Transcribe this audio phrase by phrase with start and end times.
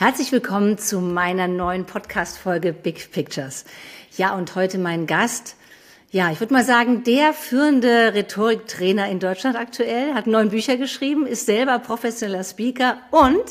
[0.00, 3.66] Herzlich willkommen zu meiner neuen Podcast-Folge Big Pictures.
[4.16, 5.56] Ja, und heute mein Gast.
[6.10, 11.26] Ja, ich würde mal sagen, der führende Rhetoriktrainer in Deutschland aktuell, hat neun Bücher geschrieben,
[11.26, 13.44] ist selber professioneller Speaker und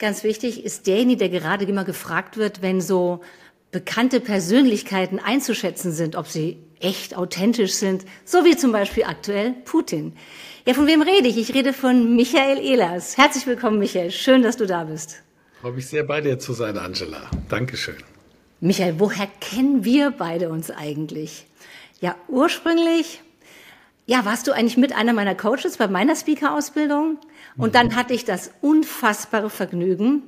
[0.00, 3.20] ganz wichtig, ist derjenige, der gerade immer gefragt wird, wenn so
[3.70, 10.16] bekannte Persönlichkeiten einzuschätzen sind, ob sie echt authentisch sind, so wie zum Beispiel aktuell Putin.
[10.66, 11.38] Ja, von wem rede ich?
[11.38, 13.16] Ich rede von Michael Ehlers.
[13.16, 14.10] Herzlich willkommen, Michael.
[14.10, 15.22] Schön, dass du da bist.
[15.60, 17.30] Freue mich sehr, bei dir zu sein, Angela.
[17.50, 17.96] Dankeschön.
[18.60, 21.46] Michael, woher kennen wir beide uns eigentlich?
[22.00, 23.20] Ja, ursprünglich,
[24.06, 27.18] ja, warst du eigentlich mit einer meiner Coaches bei meiner Speaker-Ausbildung?
[27.58, 30.22] Und dann hatte ich das unfassbare Vergnügen,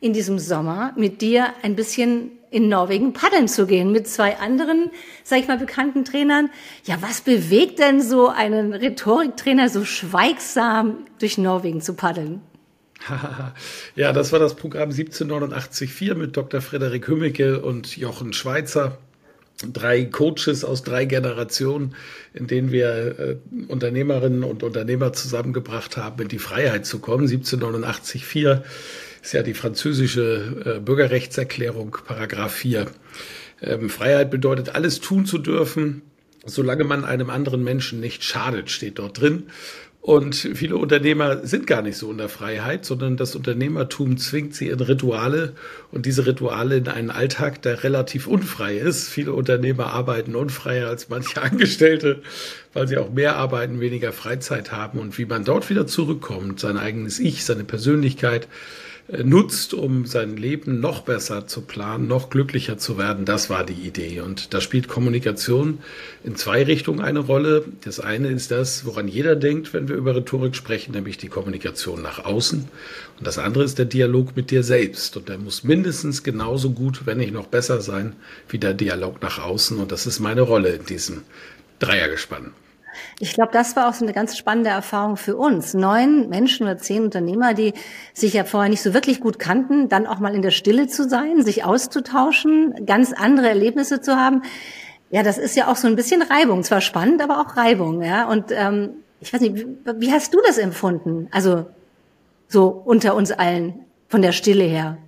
[0.00, 4.90] in diesem Sommer mit dir ein bisschen in Norwegen paddeln zu gehen mit zwei anderen,
[5.22, 6.48] sag ich mal, bekannten Trainern.
[6.84, 12.40] Ja, was bewegt denn so einen Rhetoriktrainer so schweigsam durch Norwegen zu paddeln?
[13.96, 16.60] Ja, das war das Programm 1789-4 mit Dr.
[16.60, 18.98] Frederik Hümmicke und Jochen Schweizer.
[19.72, 21.96] Drei Coaches aus drei Generationen,
[22.32, 27.26] in denen wir äh, Unternehmerinnen und Unternehmer zusammengebracht haben, in die Freiheit zu kommen.
[27.26, 28.62] 1789-4
[29.20, 32.86] ist ja die französische äh, Bürgerrechtserklärung, Paragraph 4.
[33.60, 36.02] Ähm, Freiheit bedeutet, alles tun zu dürfen,
[36.46, 39.44] solange man einem anderen Menschen nicht schadet, steht dort drin.
[40.00, 44.68] Und viele Unternehmer sind gar nicht so in der Freiheit, sondern das Unternehmertum zwingt sie
[44.68, 45.54] in Rituale
[45.90, 49.08] und diese Rituale in einen Alltag, der relativ unfrei ist.
[49.08, 52.22] Viele Unternehmer arbeiten unfreier als manche Angestellte,
[52.72, 56.78] weil sie auch mehr arbeiten, weniger Freizeit haben und wie man dort wieder zurückkommt, sein
[56.78, 58.48] eigenes Ich, seine Persönlichkeit,
[59.08, 63.24] nutzt, um sein Leben noch besser zu planen, noch glücklicher zu werden.
[63.24, 64.20] Das war die Idee.
[64.20, 65.78] Und da spielt Kommunikation
[66.24, 67.64] in zwei Richtungen eine Rolle.
[67.84, 72.02] Das eine ist das, woran jeder denkt, wenn wir über Rhetorik sprechen, nämlich die Kommunikation
[72.02, 72.68] nach außen.
[73.18, 75.16] Und das andere ist der Dialog mit dir selbst.
[75.16, 78.14] Und der muss mindestens genauso gut, wenn nicht noch besser sein,
[78.50, 79.78] wie der Dialog nach außen.
[79.78, 81.22] Und das ist meine Rolle in diesem
[81.78, 82.52] Dreiergespann.
[83.20, 85.74] Ich glaube, das war auch so eine ganz spannende Erfahrung für uns.
[85.74, 87.74] Neun Menschen oder zehn Unternehmer, die
[88.12, 91.08] sich ja vorher nicht so wirklich gut kannten, dann auch mal in der Stille zu
[91.08, 94.42] sein, sich auszutauschen, ganz andere Erlebnisse zu haben.
[95.10, 96.62] Ja, das ist ja auch so ein bisschen Reibung.
[96.62, 98.02] Zwar spannend, aber auch Reibung.
[98.02, 99.66] Ja, und ähm, ich weiß nicht,
[99.96, 101.28] wie, hast du das empfunden?
[101.30, 101.66] Also
[102.46, 104.98] so unter uns allen von der Stille her.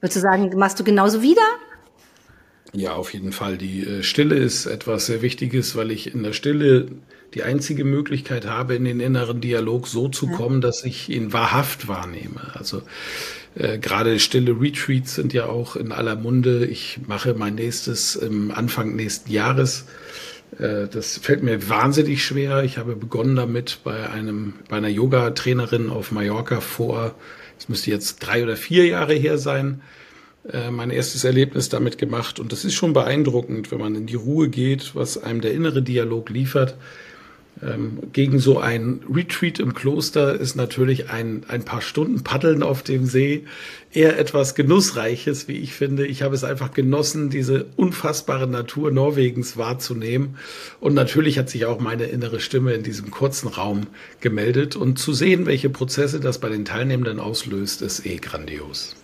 [0.00, 1.42] Würdest du sagen, machst du genauso wieder?
[2.76, 3.56] Ja, auf jeden Fall.
[3.56, 6.88] Die äh, Stille ist etwas sehr Wichtiges, weil ich in der Stille
[7.32, 11.88] die einzige Möglichkeit habe, in den inneren Dialog so zu kommen, dass ich ihn wahrhaft
[11.88, 12.52] wahrnehme.
[12.52, 12.82] Also
[13.54, 16.66] äh, gerade stille Retreats sind ja auch in aller Munde.
[16.66, 19.86] Ich mache mein nächstes im Anfang nächsten Jahres.
[20.58, 22.62] Äh, das fällt mir wahnsinnig schwer.
[22.62, 27.14] Ich habe begonnen damit bei einem, bei einer Yoga-Trainerin auf Mallorca vor,
[27.58, 29.80] es müsste jetzt drei oder vier Jahre her sein
[30.52, 32.40] äh, mein erstes Erlebnis damit gemacht.
[32.40, 35.82] Und das ist schon beeindruckend, wenn man in die Ruhe geht, was einem der innere
[35.82, 36.76] Dialog liefert.
[37.62, 42.82] Ähm, gegen so ein Retreat im Kloster ist natürlich ein, ein paar Stunden Paddeln auf
[42.82, 43.44] dem See
[43.92, 46.06] eher etwas Genussreiches, wie ich finde.
[46.06, 50.36] Ich habe es einfach genossen, diese unfassbare Natur Norwegens wahrzunehmen.
[50.80, 53.86] Und natürlich hat sich auch meine innere Stimme in diesem kurzen Raum
[54.20, 54.76] gemeldet.
[54.76, 58.96] Und zu sehen, welche Prozesse das bei den Teilnehmenden auslöst, ist eh grandios.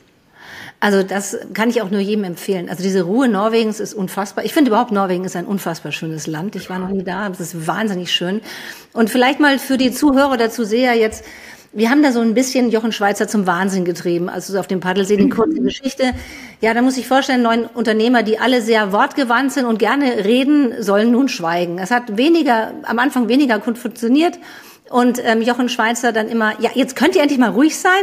[0.82, 2.68] Also das kann ich auch nur jedem empfehlen.
[2.68, 4.44] Also diese Ruhe Norwegens ist unfassbar.
[4.44, 6.56] Ich finde überhaupt Norwegen ist ein unfassbar schönes Land.
[6.56, 8.40] Ich war noch nie da, es ist wahnsinnig schön.
[8.92, 11.24] Und vielleicht mal für die Zuhörer oder Zuseher jetzt,
[11.72, 15.16] wir haben da so ein bisschen Jochen Schweizer zum Wahnsinn getrieben, also auf dem Paddelsee,
[15.16, 16.14] die kurze Geschichte.
[16.60, 20.82] Ja, da muss ich vorstellen, neun Unternehmer, die alle sehr wortgewandt sind und gerne reden,
[20.82, 21.78] sollen nun schweigen.
[21.78, 24.36] Es hat weniger, am Anfang weniger gut funktioniert.
[24.90, 28.02] Und ähm, Jochen Schweizer dann immer, ja, jetzt könnt ihr endlich mal ruhig sein.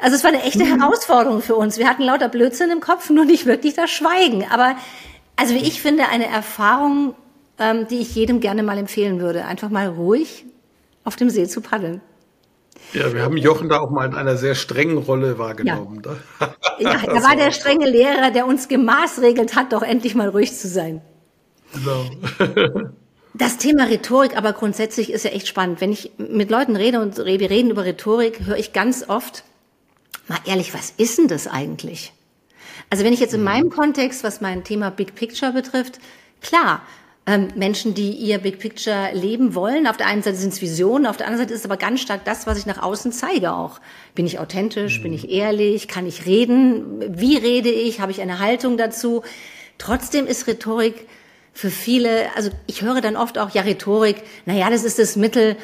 [0.00, 0.80] Also es war eine echte mhm.
[0.80, 1.78] Herausforderung für uns.
[1.78, 4.46] Wir hatten lauter Blödsinn im Kopf, nur nicht wirklich das Schweigen.
[4.50, 4.76] Aber
[5.36, 7.14] also wie ich finde, eine Erfahrung,
[7.58, 9.44] ähm, die ich jedem gerne mal empfehlen würde.
[9.44, 10.44] Einfach mal ruhig
[11.04, 12.00] auf dem See zu paddeln.
[12.92, 16.02] Ja, wir haben Jochen da auch mal in einer sehr strengen Rolle wahrgenommen.
[16.04, 16.54] Ja, ne?
[16.78, 20.68] ja er war der strenge Lehrer, der uns gemaßregelt hat, doch endlich mal ruhig zu
[20.68, 21.00] sein.
[21.72, 22.04] Genau.
[23.32, 25.80] Das Thema Rhetorik aber grundsätzlich ist ja echt spannend.
[25.80, 29.44] Wenn ich mit Leuten rede und wir reden über Rhetorik, höre ich ganz oft,
[30.30, 32.12] mal ehrlich, was ist denn das eigentlich?
[32.88, 35.98] Also wenn ich jetzt in meinem Kontext, was mein Thema Big Picture betrifft,
[36.40, 36.82] klar,
[37.26, 39.86] ähm, Menschen, die ihr Big Picture leben wollen.
[39.86, 42.00] Auf der einen Seite sind es Visionen, auf der anderen Seite ist es aber ganz
[42.00, 43.80] stark das, was ich nach außen zeige auch.
[44.14, 45.02] Bin ich authentisch, mhm.
[45.02, 49.22] bin ich ehrlich, kann ich reden, wie rede ich, habe ich eine Haltung dazu.
[49.78, 51.08] Trotzdem ist Rhetorik
[51.52, 55.56] für viele, also ich höre dann oft auch, ja, Rhetorik, naja, das ist das Mittel,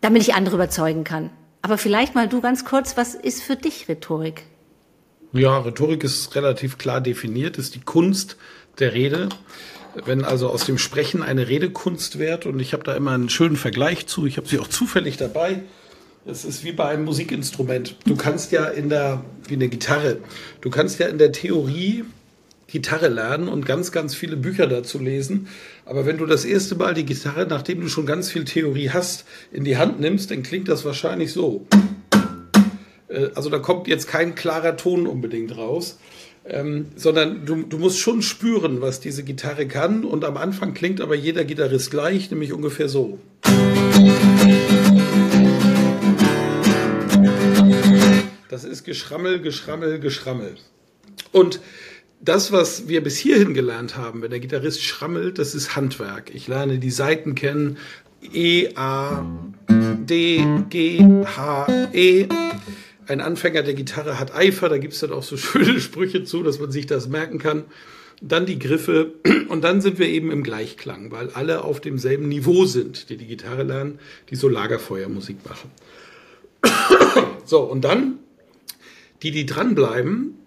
[0.00, 1.30] damit ich andere überzeugen kann.
[1.62, 4.44] Aber vielleicht mal du ganz kurz, was ist für dich Rhetorik?
[5.32, 8.36] Ja, Rhetorik ist relativ klar definiert, ist die Kunst
[8.78, 9.28] der Rede.
[10.04, 13.56] Wenn also aus dem Sprechen eine Redekunst wird, und ich habe da immer einen schönen
[13.56, 15.62] Vergleich zu, ich habe sie auch zufällig dabei.
[16.26, 17.96] Es ist wie bei einem Musikinstrument.
[18.06, 20.18] Du kannst ja in der, wie eine Gitarre,
[20.60, 22.04] du kannst ja in der Theorie
[22.70, 25.48] Gitarre lernen und ganz, ganz viele Bücher dazu lesen.
[25.84, 29.24] Aber wenn du das erste Mal die Gitarre, nachdem du schon ganz viel Theorie hast,
[29.52, 31.66] in die Hand nimmst, dann klingt das wahrscheinlich so.
[33.08, 35.98] Äh, also da kommt jetzt kein klarer Ton unbedingt raus,
[36.44, 40.04] ähm, sondern du, du musst schon spüren, was diese Gitarre kann.
[40.04, 43.18] Und am Anfang klingt aber jeder Gitarrist gleich, nämlich ungefähr so.
[48.48, 50.56] Das ist Geschrammel, Geschrammel, Geschrammel.
[51.32, 51.60] Und
[52.20, 56.34] das, was wir bis hierhin gelernt haben, wenn der Gitarrist schrammelt, das ist Handwerk.
[56.34, 57.78] Ich lerne die Saiten kennen.
[58.32, 59.24] E, A,
[59.68, 62.28] D, G, H, E.
[63.06, 66.42] Ein Anfänger der Gitarre hat Eifer, da gibt es dann auch so schöne Sprüche zu,
[66.42, 67.64] dass man sich das merken kann.
[68.20, 69.14] Dann die Griffe
[69.48, 73.26] und dann sind wir eben im Gleichklang, weil alle auf demselben Niveau sind, die die
[73.26, 75.70] Gitarre lernen, die so Lagerfeuermusik machen.
[77.46, 78.20] So, und dann
[79.24, 80.39] die, die dranbleiben,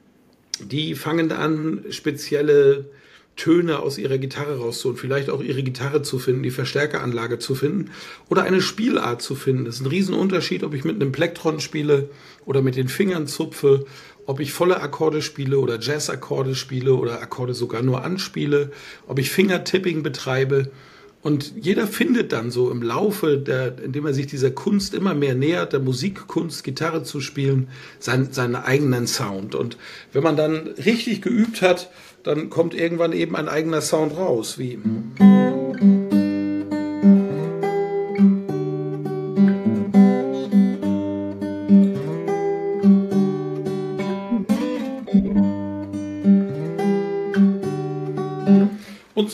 [0.71, 2.85] die fangen an, spezielle
[3.35, 7.89] Töne aus ihrer Gitarre rauszuholen, vielleicht auch ihre Gitarre zu finden, die Verstärkeranlage zu finden
[8.29, 9.65] oder eine Spielart zu finden.
[9.65, 12.09] Das ist ein Riesenunterschied, ob ich mit einem Plektron spiele
[12.45, 13.85] oder mit den Fingern zupfe,
[14.27, 18.71] ob ich volle Akkorde spiele oder Jazzakkorde spiele oder Akkorde sogar nur anspiele,
[19.07, 20.69] ob ich Fingertipping betreibe.
[21.23, 25.35] Und jeder findet dann so im Laufe, der, indem er sich dieser Kunst immer mehr
[25.35, 29.55] nähert, der Musikkunst, Gitarre zu spielen, sein, seinen eigenen Sound.
[29.55, 29.77] Und
[30.11, 31.89] wenn man dann richtig geübt hat,
[32.23, 34.79] dann kommt irgendwann eben ein eigener Sound raus, wie.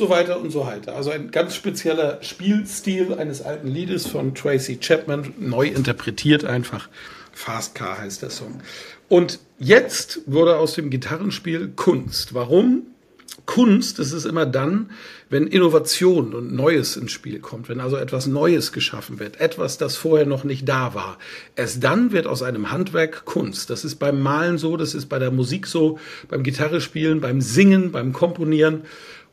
[0.10, 0.96] Weiter und so weiter.
[0.96, 6.90] Also ein ganz spezieller Spielstil eines alten Liedes von Tracy Chapman, neu interpretiert einfach.
[7.32, 8.62] Fast Car heißt der Song.
[9.08, 12.34] Und jetzt wurde aus dem Gitarrenspiel Kunst.
[12.34, 12.84] Warum?
[13.46, 14.92] Kunst ist es immer dann,
[15.30, 19.96] wenn Innovation und Neues ins Spiel kommt, wenn also etwas Neues geschaffen wird, etwas, das
[19.96, 21.18] vorher noch nicht da war.
[21.56, 23.70] Erst dann wird aus einem Handwerk Kunst.
[23.72, 25.98] Das ist beim Malen so, das ist bei der Musik so,
[26.28, 28.84] beim Gitarrespielen, beim Singen, beim Komponieren.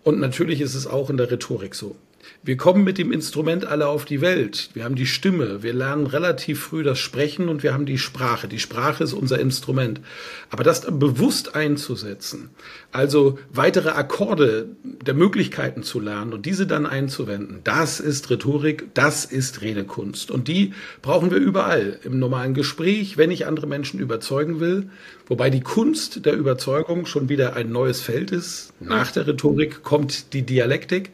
[0.06, 1.96] Und natürlich ist es auch in der Rhetorik so.
[2.46, 4.70] Wir kommen mit dem Instrument alle auf die Welt.
[4.72, 5.64] Wir haben die Stimme.
[5.64, 8.46] Wir lernen relativ früh das Sprechen und wir haben die Sprache.
[8.46, 10.00] Die Sprache ist unser Instrument.
[10.48, 12.50] Aber das bewusst einzusetzen,
[12.92, 19.24] also weitere Akkorde der Möglichkeiten zu lernen und diese dann einzuwenden, das ist Rhetorik, das
[19.24, 20.30] ist Redekunst.
[20.30, 20.72] Und die
[21.02, 21.98] brauchen wir überall.
[22.04, 24.88] Im normalen Gespräch, wenn ich andere Menschen überzeugen will.
[25.26, 28.72] Wobei die Kunst der Überzeugung schon wieder ein neues Feld ist.
[28.78, 31.10] Nach der Rhetorik kommt die Dialektik.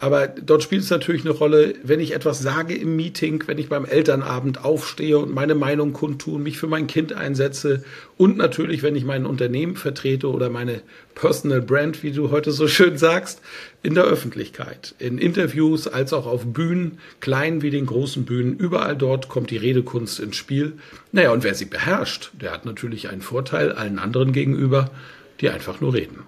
[0.00, 3.68] Aber dort spielt es natürlich eine Rolle, wenn ich etwas sage im Meeting, wenn ich
[3.68, 7.82] beim Elternabend aufstehe und meine Meinung kundtun, mich für mein Kind einsetze
[8.16, 10.82] und natürlich, wenn ich mein Unternehmen vertrete oder meine
[11.16, 13.40] Personal Brand, wie du heute so schön sagst,
[13.82, 18.96] in der Öffentlichkeit, in Interviews als auch auf Bühnen, kleinen wie den großen Bühnen, überall
[18.96, 20.74] dort kommt die Redekunst ins Spiel.
[21.10, 24.92] Naja, und wer sie beherrscht, der hat natürlich einen Vorteil allen anderen gegenüber,
[25.40, 26.22] die einfach nur reden.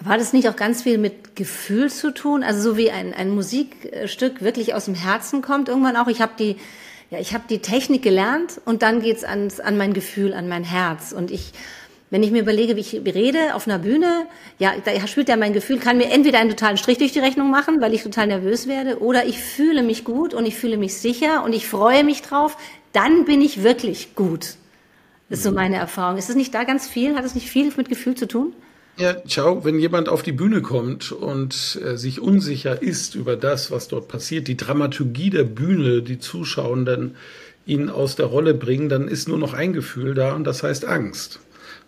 [0.00, 2.42] War das nicht auch ganz viel mit Gefühl zu tun?
[2.42, 6.08] Also so wie ein, ein Musikstück wirklich aus dem Herzen kommt irgendwann auch.
[6.08, 6.56] Ich habe die,
[7.10, 10.64] ja, ich habe die Technik gelernt und dann geht's ans, an mein Gefühl, an mein
[10.64, 11.12] Herz.
[11.12, 11.52] Und ich,
[12.10, 14.26] wenn ich mir überlege, wie ich rede auf einer Bühne,
[14.58, 17.50] ja, da spielt ja mein Gefühl, kann mir entweder einen totalen Strich durch die Rechnung
[17.50, 20.94] machen, weil ich total nervös werde, oder ich fühle mich gut und ich fühle mich
[20.96, 22.58] sicher und ich freue mich drauf.
[22.92, 24.56] Dann bin ich wirklich gut.
[25.30, 26.18] Das ist so meine Erfahrung.
[26.18, 27.16] Ist es nicht da ganz viel?
[27.16, 28.52] Hat es nicht viel mit Gefühl zu tun?
[28.98, 33.70] Ja, schau, wenn jemand auf die Bühne kommt und äh, sich unsicher ist über das,
[33.70, 37.16] was dort passiert, die Dramaturgie der Bühne, die Zuschauenden
[37.66, 40.86] ihn aus der Rolle bringen, dann ist nur noch ein Gefühl da und das heißt
[40.86, 41.40] Angst.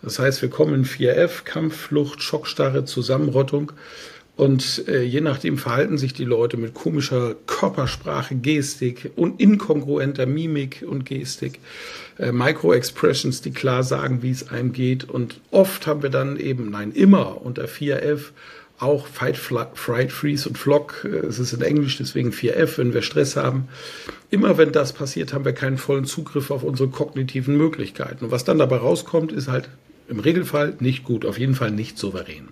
[0.03, 3.71] Das heißt, wir kommen in 4F, Kampf, Flucht, Schockstarre, Zusammenrottung
[4.39, 10.85] und äh, je nachdem verhalten sich die Leute mit komischer Körpersprache, Gestik und inkongruenter Mimik
[10.87, 11.59] und Gestik.
[12.17, 15.09] Äh, Micro-Expressions, die klar sagen, wie es einem geht.
[15.09, 18.31] Und oft haben wir dann eben, nein, immer unter 4F
[18.77, 21.03] auch Fight, Fright, Freeze und Flock.
[21.03, 23.67] Äh, es ist in Englisch, deswegen 4F, wenn wir Stress haben.
[24.29, 28.23] Immer wenn das passiert, haben wir keinen vollen Zugriff auf unsere kognitiven Möglichkeiten.
[28.23, 29.67] Und was dann dabei rauskommt, ist halt
[30.07, 32.47] im Regelfall nicht gut, auf jeden Fall nicht souverän.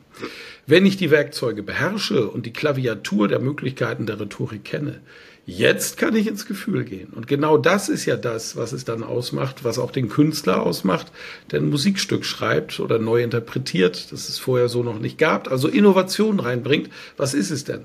[0.69, 4.99] Wenn ich die Werkzeuge beherrsche und die Klaviatur der Möglichkeiten der Rhetorik kenne,
[5.49, 7.13] Jetzt kann ich ins Gefühl gehen.
[7.15, 11.09] Und genau das ist ja das, was es dann ausmacht, was auch den Künstler ausmacht,
[11.51, 15.69] der ein Musikstück schreibt oder neu interpretiert, das es vorher so noch nicht gab, also
[15.69, 16.89] Innovation reinbringt.
[17.15, 17.83] Was ist es denn?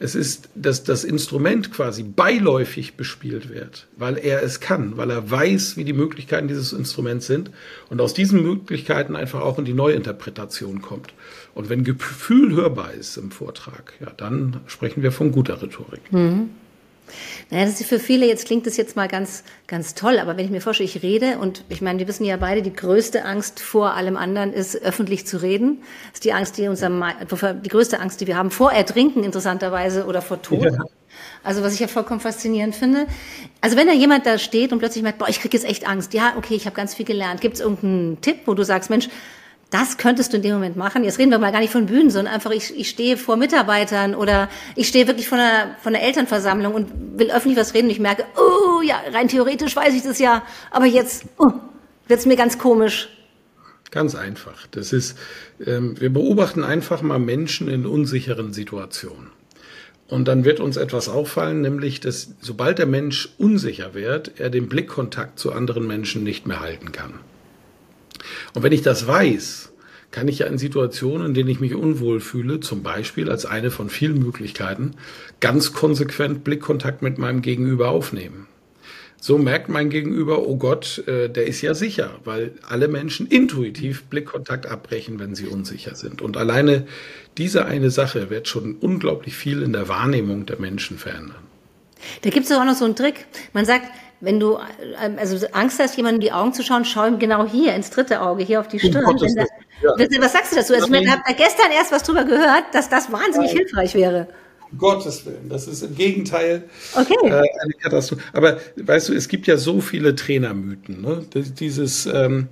[0.00, 5.30] Es ist, dass das Instrument quasi beiläufig bespielt wird, weil er es kann, weil er
[5.30, 7.52] weiß, wie die Möglichkeiten dieses Instruments sind
[7.90, 11.14] und aus diesen Möglichkeiten einfach auch in die Neuinterpretation kommt.
[11.54, 16.12] Und wenn Gefühl hörbar ist im Vortrag, ja, dann sprechen wir von guter Rhetorik.
[16.12, 16.50] Mhm.
[17.50, 20.44] Naja, das ist für viele, jetzt klingt das jetzt mal ganz, ganz toll, aber wenn
[20.44, 23.60] ich mir vorstelle, ich rede und ich meine, wir wissen ja beide, die größte Angst
[23.60, 25.82] vor allem anderen ist, öffentlich zu reden.
[26.08, 27.04] Das ist die Angst, die uns am,
[27.62, 30.64] die größte Angst, die wir haben, vor Ertrinken interessanterweise oder vor Tod.
[30.64, 30.84] Ja.
[31.42, 33.06] Also was ich ja vollkommen faszinierend finde.
[33.60, 36.14] Also wenn da jemand da steht und plötzlich merkt, boah, ich krieg jetzt echt Angst.
[36.14, 37.40] Ja, okay, ich habe ganz viel gelernt.
[37.40, 39.08] Gibt es irgendeinen Tipp, wo du sagst, Mensch,
[39.74, 41.02] das könntest du in dem Moment machen.
[41.02, 44.14] Jetzt reden wir mal gar nicht von Bühnen, sondern einfach, ich, ich stehe vor Mitarbeitern
[44.14, 47.90] oder ich stehe wirklich vor einer, vor einer Elternversammlung und will öffentlich was reden und
[47.90, 51.50] ich merke, oh ja, rein theoretisch weiß ich das ja, aber jetzt oh,
[52.06, 53.08] wird es mir ganz komisch.
[53.90, 54.68] Ganz einfach.
[54.70, 55.18] Das ist,
[55.66, 59.30] ähm, wir beobachten einfach mal Menschen in unsicheren Situationen.
[60.06, 64.68] Und dann wird uns etwas auffallen, nämlich, dass sobald der Mensch unsicher wird, er den
[64.68, 67.14] Blickkontakt zu anderen Menschen nicht mehr halten kann.
[68.54, 69.72] Und wenn ich das weiß,
[70.10, 73.72] kann ich ja in Situationen, in denen ich mich unwohl fühle, zum Beispiel als eine
[73.72, 74.92] von vielen Möglichkeiten,
[75.40, 78.46] ganz konsequent Blickkontakt mit meinem Gegenüber aufnehmen.
[79.20, 84.04] So merkt mein Gegenüber, oh Gott, äh, der ist ja sicher, weil alle Menschen intuitiv
[84.04, 86.20] Blickkontakt abbrechen, wenn sie unsicher sind.
[86.20, 86.86] Und alleine
[87.38, 91.53] diese eine Sache wird schon unglaublich viel in der Wahrnehmung der Menschen verändern.
[92.22, 93.26] Da gibt es auch noch so einen Trick.
[93.52, 93.86] Man sagt,
[94.20, 94.58] wenn du
[95.02, 97.90] ähm, also Angst hast, jemandem in die Augen zu schauen, schau ihm genau hier ins
[97.90, 99.04] dritte Auge, hier auf die Stirn.
[99.04, 99.44] Da,
[99.82, 100.22] ja.
[100.22, 100.74] Was sagst du dazu?
[100.74, 103.58] Also ich habe da gestern erst was drüber gehört, dass das wahnsinnig Nein.
[103.58, 104.28] hilfreich wäre.
[104.72, 106.64] Um Gottes Willen, das ist im Gegenteil
[106.96, 107.14] okay.
[107.22, 108.22] äh, eine Katastrophe.
[108.32, 111.02] Aber weißt du, es gibt ja so viele Trainermythen.
[111.02, 111.24] Ne?
[111.32, 112.48] Dieses ähm,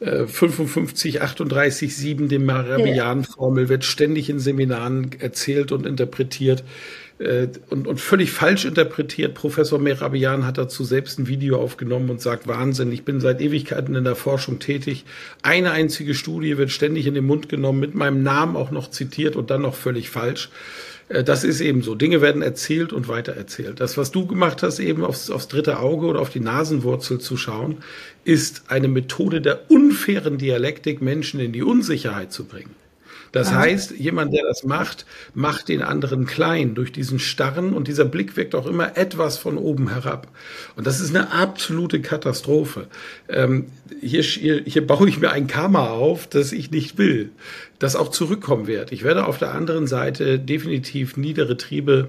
[0.00, 6.62] 55, 38, 7, die Marabian-Formel, wird ständig in Seminaren erzählt und interpretiert.
[7.18, 9.34] Äh, und, und völlig falsch interpretiert.
[9.34, 13.94] Professor Merabian hat dazu selbst ein Video aufgenommen und sagt, Wahnsinn, ich bin seit Ewigkeiten
[13.94, 15.04] in der Forschung tätig.
[15.42, 19.34] Eine einzige Studie wird ständig in den Mund genommen, mit meinem Namen auch noch zitiert
[19.34, 20.50] und dann noch völlig falsch.
[21.08, 21.96] Äh, das ist eben so.
[21.96, 23.80] Dinge werden erzählt und weitererzählt.
[23.80, 27.36] Das, was du gemacht hast, eben aufs, aufs dritte Auge oder auf die Nasenwurzel zu
[27.36, 27.78] schauen,
[28.24, 32.77] ist eine Methode der unfairen Dialektik, Menschen in die Unsicherheit zu bringen.
[33.32, 38.04] Das heißt, jemand, der das macht, macht den anderen klein durch diesen Starren und dieser
[38.04, 40.28] Blick wirkt auch immer etwas von oben herab.
[40.76, 42.86] Und das ist eine absolute Katastrophe.
[43.28, 43.66] Ähm,
[44.00, 47.30] hier, hier, hier baue ich mir ein Karma auf, das ich nicht will,
[47.78, 48.92] das auch zurückkommen wird.
[48.92, 52.08] Ich werde auf der anderen Seite definitiv niedere Triebe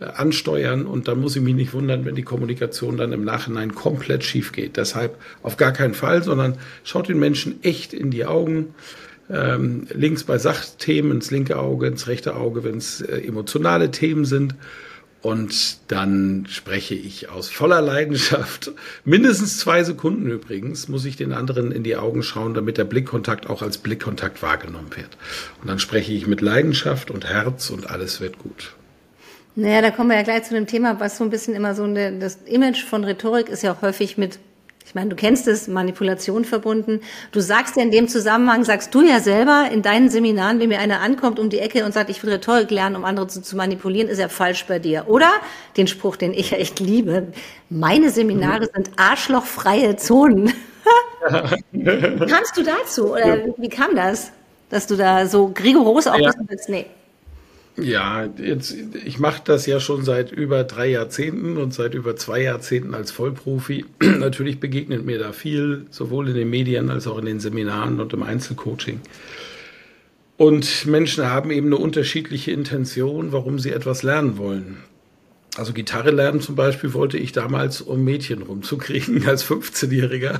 [0.00, 3.74] äh, ansteuern und da muss ich mich nicht wundern, wenn die Kommunikation dann im Nachhinein
[3.74, 4.76] komplett schief geht.
[4.76, 8.74] Deshalb auf gar keinen Fall, sondern schaut den Menschen echt in die Augen,
[9.30, 14.24] ähm, links bei Sachthemen ins linke Auge, ins rechte Auge, wenn es äh, emotionale Themen
[14.24, 14.54] sind.
[15.20, 18.70] Und dann spreche ich aus voller Leidenschaft,
[19.04, 23.50] mindestens zwei Sekunden übrigens, muss ich den anderen in die Augen schauen, damit der Blickkontakt
[23.50, 25.18] auch als Blickkontakt wahrgenommen wird.
[25.60, 28.74] Und dann spreche ich mit Leidenschaft und Herz und alles wird gut.
[29.56, 31.82] Naja, da kommen wir ja gleich zu dem Thema, was so ein bisschen immer so
[31.82, 34.38] eine, das Image von Rhetorik ist ja auch häufig mit
[34.88, 37.00] ich meine, du kennst es, Manipulation verbunden.
[37.30, 40.78] Du sagst ja in dem Zusammenhang, sagst du ja selber in deinen Seminaren, wenn mir
[40.78, 43.54] einer ankommt um die Ecke und sagt, ich will Rhetorik lernen, um andere zu, zu
[43.54, 45.04] manipulieren, ist er falsch bei dir.
[45.06, 45.30] Oder
[45.76, 47.26] den Spruch, den ich ja echt liebe,
[47.68, 48.70] meine Seminare mhm.
[48.76, 50.54] sind arschlochfreie Zonen.
[51.74, 53.12] Kamst du dazu?
[53.12, 54.32] Oder wie kam das?
[54.70, 56.48] Dass du da so rigoros aufpassen ja.
[56.48, 56.70] willst?
[56.70, 56.86] Nee.
[57.80, 62.42] Ja, jetzt, ich mache das ja schon seit über drei Jahrzehnten und seit über zwei
[62.42, 63.84] Jahrzehnten als Vollprofi.
[64.02, 68.12] Natürlich begegnet mir da viel, sowohl in den Medien als auch in den Seminaren und
[68.12, 69.00] im Einzelcoaching.
[70.36, 74.78] Und Menschen haben eben eine unterschiedliche Intention, warum sie etwas lernen wollen.
[75.58, 80.38] Also Gitarre lernen zum Beispiel wollte ich damals, um Mädchen rumzukriegen als 15-Jähriger.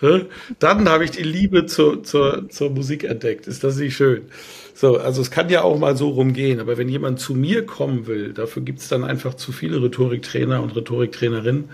[0.58, 3.46] Dann habe ich die Liebe zur, zur, zur Musik entdeckt.
[3.46, 4.22] Ist das nicht schön?
[4.74, 8.08] So, also es kann ja auch mal so rumgehen, aber wenn jemand zu mir kommen
[8.08, 11.68] will, dafür gibt es dann einfach zu viele Rhetoriktrainer und Rhetoriktrainerinnen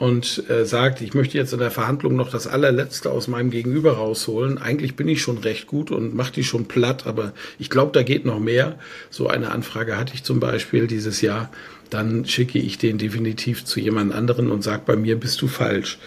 [0.00, 3.98] und äh, sagt, ich möchte jetzt in der Verhandlung noch das allerletzte aus meinem Gegenüber
[3.98, 4.56] rausholen.
[4.56, 8.02] Eigentlich bin ich schon recht gut und mache die schon platt, aber ich glaube, da
[8.02, 8.78] geht noch mehr.
[9.10, 11.50] So eine Anfrage hatte ich zum Beispiel dieses Jahr.
[11.90, 15.98] Dann schicke ich den definitiv zu jemand anderen und sage, bei mir bist du falsch.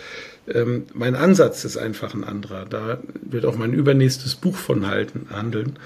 [0.52, 2.66] Ähm, mein Ansatz ist einfach ein anderer.
[2.66, 5.78] Da wird auch mein übernächstes Buch von halten, handeln.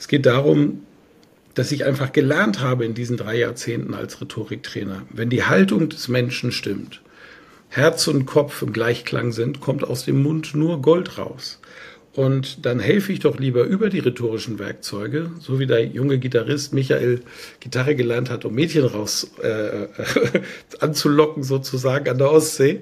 [0.00, 0.80] Es geht darum,
[1.54, 6.08] dass ich einfach gelernt habe in diesen drei Jahrzehnten als Rhetoriktrainer, wenn die Haltung des
[6.08, 7.01] Menschen stimmt,
[7.74, 11.58] Herz und Kopf im Gleichklang sind, kommt aus dem Mund nur Gold raus.
[12.12, 16.74] Und dann helfe ich doch lieber über die rhetorischen Werkzeuge, so wie der junge Gitarrist
[16.74, 17.22] Michael
[17.60, 19.86] Gitarre gelernt hat, um Mädchen raus äh,
[20.80, 22.80] anzulocken, sozusagen an der Ostsee.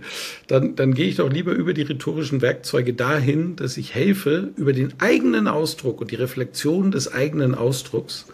[0.49, 4.73] Dann, dann gehe ich doch lieber über die rhetorischen Werkzeuge dahin, dass ich helfe, über
[4.73, 8.27] den eigenen Ausdruck und die Reflexion des eigenen Ausdrucks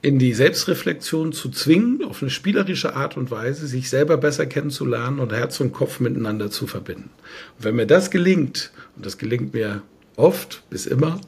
[0.00, 5.18] in die Selbstreflexion zu zwingen, auf eine spielerische Art und Weise, sich selber besser kennenzulernen
[5.18, 7.10] und Herz und Kopf miteinander zu verbinden.
[7.58, 9.82] Und wenn mir das gelingt, und das gelingt mir
[10.16, 11.20] oft bis immer,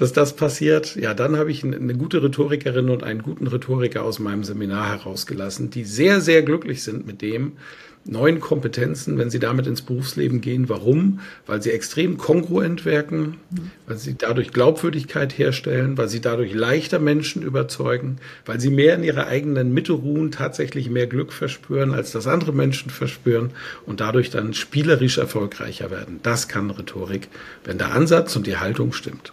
[0.00, 4.18] dass das passiert, ja, dann habe ich eine gute Rhetorikerin und einen guten Rhetoriker aus
[4.18, 7.52] meinem Seminar herausgelassen, die sehr, sehr glücklich sind mit dem,
[8.04, 10.68] neuen Kompetenzen, wenn sie damit ins Berufsleben gehen.
[10.68, 11.20] Warum?
[11.46, 13.36] Weil sie extrem kongruent wirken,
[13.86, 18.16] weil sie dadurch Glaubwürdigkeit herstellen, weil sie dadurch leichter Menschen überzeugen,
[18.46, 22.52] weil sie mehr in ihrer eigenen Mitte ruhen, tatsächlich mehr Glück verspüren, als das andere
[22.52, 23.50] Menschen verspüren
[23.84, 26.20] und dadurch dann spielerisch erfolgreicher werden.
[26.22, 27.28] Das kann Rhetorik,
[27.64, 29.32] wenn der Ansatz und die Haltung stimmt.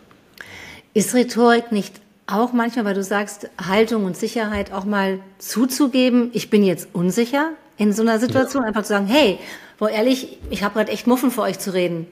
[0.97, 6.49] Ist Rhetorik nicht auch manchmal, weil du sagst, Haltung und Sicherheit auch mal zuzugeben, ich
[6.49, 8.69] bin jetzt unsicher, in so einer Situation ja.
[8.69, 9.37] einfach zu sagen, hey,
[9.77, 12.07] wo ehrlich, ich habe gerade echt Muffen für euch zu reden.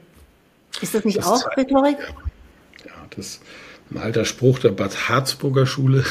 [0.81, 1.97] Ist das nicht das auch Rhetorik?
[1.97, 2.85] Ja.
[2.85, 3.41] ja, das ist
[3.89, 6.05] ein alter Spruch der Bad Harzburger Schule.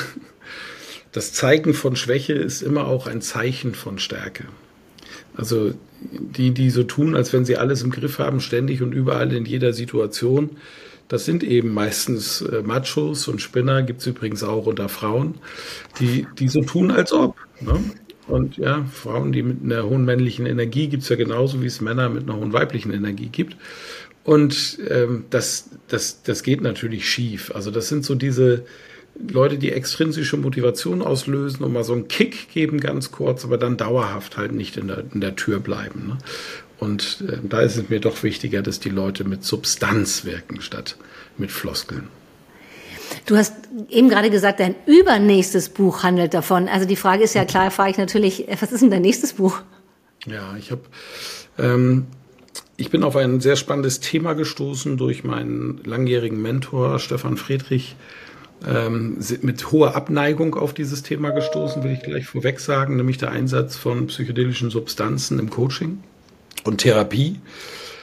[1.12, 4.46] Das Zeigen von Schwäche ist immer auch ein Zeichen von Stärke.
[5.36, 9.32] Also die, die so tun, als wenn sie alles im Griff haben, ständig und überall
[9.32, 10.56] in jeder Situation,
[11.08, 15.34] das sind eben meistens äh, Machos und Spinner, gibt es übrigens auch unter Frauen,
[16.00, 17.36] die, die so tun, als ob.
[17.60, 17.78] Ne?
[18.26, 21.80] Und ja, Frauen, die mit einer hohen männlichen Energie gibt es ja genauso, wie es
[21.80, 23.56] Männer mit einer hohen weiblichen Energie gibt.
[24.24, 27.52] Und ähm, das, das, das geht natürlich schief.
[27.54, 28.64] Also das sind so diese
[29.16, 33.76] Leute, die extrinsische Motivation auslösen und mal so einen Kick geben ganz kurz, aber dann
[33.76, 36.08] dauerhaft halt nicht in der, in der Tür bleiben.
[36.08, 36.18] Ne?
[36.84, 40.96] Und äh, da ist es mir doch wichtiger, dass die Leute mit Substanz wirken statt
[41.38, 42.08] mit Floskeln.
[43.26, 43.54] Du hast
[43.88, 46.68] eben gerade gesagt, dein übernächstes Buch handelt davon.
[46.68, 49.60] Also die Frage ist ja klar, frage ich natürlich, was ist denn dein nächstes Buch?
[50.26, 50.82] Ja, ich habe,
[51.58, 52.06] ähm,
[52.76, 57.96] ich bin auf ein sehr spannendes Thema gestoßen durch meinen langjährigen Mentor Stefan Friedrich.
[58.66, 63.30] Ähm, mit hoher Abneigung auf dieses Thema gestoßen, will ich gleich vorweg sagen, nämlich der
[63.30, 66.02] Einsatz von psychedelischen Substanzen im Coaching
[66.62, 67.40] und Therapie.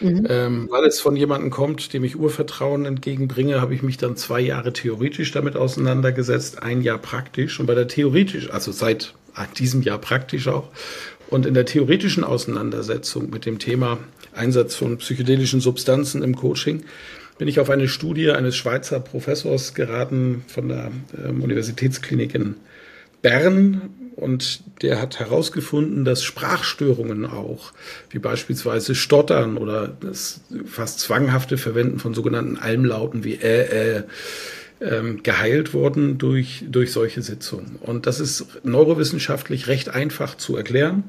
[0.01, 0.25] Mhm.
[0.27, 4.41] Ähm, weil es von jemandem kommt, dem ich Urvertrauen entgegenbringe, habe ich mich dann zwei
[4.41, 7.59] Jahre theoretisch damit auseinandergesetzt, ein Jahr praktisch.
[7.59, 9.13] Und bei der theoretisch, also seit
[9.57, 10.69] diesem Jahr praktisch auch.
[11.29, 13.99] Und in der theoretischen Auseinandersetzung mit dem Thema
[14.33, 16.83] Einsatz von psychedelischen Substanzen im Coaching
[17.37, 20.91] bin ich auf eine Studie eines Schweizer Professors geraten von der
[21.25, 22.55] ähm, Universitätsklinik in
[23.21, 27.71] Bern, und der hat herausgefunden, dass Sprachstörungen auch,
[28.09, 34.03] wie beispielsweise Stottern oder das fast zwanghafte Verwenden von sogenannten Almlauten wie äh, äh,
[34.81, 37.77] ähm, geheilt wurden durch, durch solche Sitzungen.
[37.79, 41.03] Und das ist neurowissenschaftlich recht einfach zu erklären.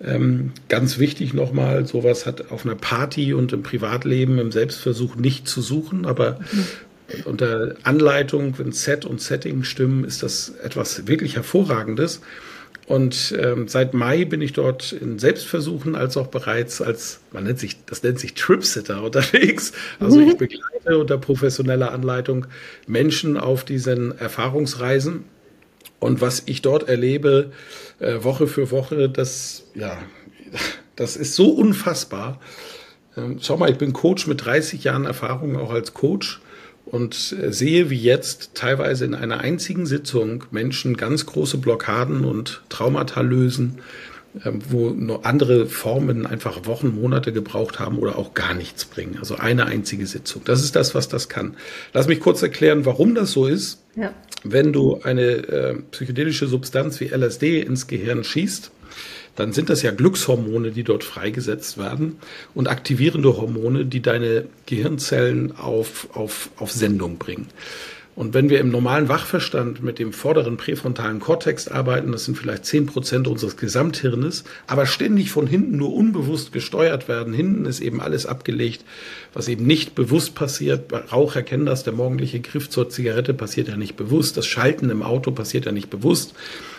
[0.00, 5.48] Ähm, ganz wichtig nochmal, sowas hat auf einer Party und im Privatleben, im Selbstversuch nicht
[5.48, 6.66] zu suchen, aber mhm
[7.24, 12.20] unter Anleitung, wenn Set und Setting stimmen, ist das etwas wirklich Hervorragendes.
[12.86, 17.58] Und ähm, seit Mai bin ich dort in Selbstversuchen als auch bereits als, man nennt
[17.58, 19.72] sich, das nennt sich Tripsitter unterwegs.
[20.00, 22.46] Also ich begleite unter professioneller Anleitung
[22.86, 25.24] Menschen auf diesen Erfahrungsreisen.
[26.00, 27.52] Und was ich dort erlebe,
[27.98, 29.98] äh, Woche für Woche, das, ja,
[30.96, 32.40] das ist so unfassbar.
[33.18, 36.40] Ähm, schau mal, ich bin Coach mit 30 Jahren Erfahrung auch als Coach
[36.90, 43.20] und sehe, wie jetzt teilweise in einer einzigen Sitzung Menschen ganz große Blockaden und Traumata
[43.20, 43.78] lösen,
[44.44, 49.16] ähm, wo nur andere Formen einfach Wochen, Monate gebraucht haben oder auch gar nichts bringen.
[49.18, 50.42] Also eine einzige Sitzung.
[50.44, 51.56] Das ist das, was das kann.
[51.92, 53.82] Lass mich kurz erklären, warum das so ist.
[53.96, 54.12] Ja.
[54.44, 58.70] Wenn du eine äh, psychedelische Substanz wie LSD ins Gehirn schießt,
[59.38, 62.18] dann sind das ja Glückshormone, die dort freigesetzt werden
[62.54, 67.46] und aktivierende Hormone, die deine Gehirnzellen auf, auf, auf Sendung bringen.
[68.16, 72.64] Und wenn wir im normalen Wachverstand mit dem vorderen präfrontalen Kortex arbeiten, das sind vielleicht
[72.64, 77.32] zehn Prozent unseres Gesamthirnes, aber ständig von hinten nur unbewusst gesteuert werden.
[77.32, 78.84] Hinten ist eben alles abgelegt,
[79.34, 80.92] was eben nicht bewusst passiert.
[81.12, 84.36] Raucher kennen das, der morgendliche Griff zur Zigarette passiert ja nicht bewusst.
[84.36, 86.34] Das Schalten im Auto passiert ja nicht bewusst.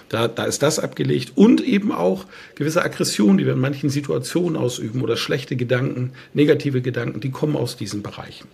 [0.10, 4.58] Da, da ist das abgelegt und eben auch gewisse Aggressionen, die wir in manchen Situationen
[4.58, 8.48] ausüben oder schlechte Gedanken, negative Gedanken, die kommen aus diesen Bereichen.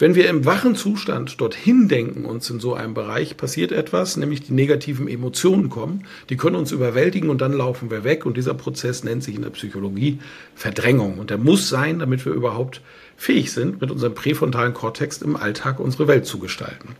[0.00, 4.42] Wenn wir im wachen Zustand dorthin denken, uns in so einem Bereich, passiert etwas, nämlich
[4.42, 8.54] die negativen Emotionen kommen, die können uns überwältigen und dann laufen wir weg und dieser
[8.54, 10.18] Prozess nennt sich in der Psychologie
[10.56, 12.80] Verdrängung und der muss sein, damit wir überhaupt
[13.16, 16.96] fähig sind, mit unserem präfrontalen Kortex im Alltag unsere Welt zu gestalten.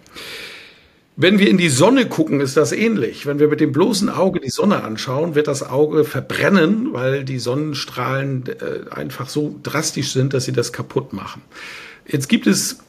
[1.19, 3.25] Wenn wir in die Sonne gucken, ist das ähnlich.
[3.25, 7.39] Wenn wir mit dem bloßen Auge die Sonne anschauen, wird das Auge verbrennen, weil die
[7.39, 11.41] Sonnenstrahlen äh, einfach so drastisch sind, dass sie das kaputt machen.
[12.07, 12.81] Jetzt gibt es,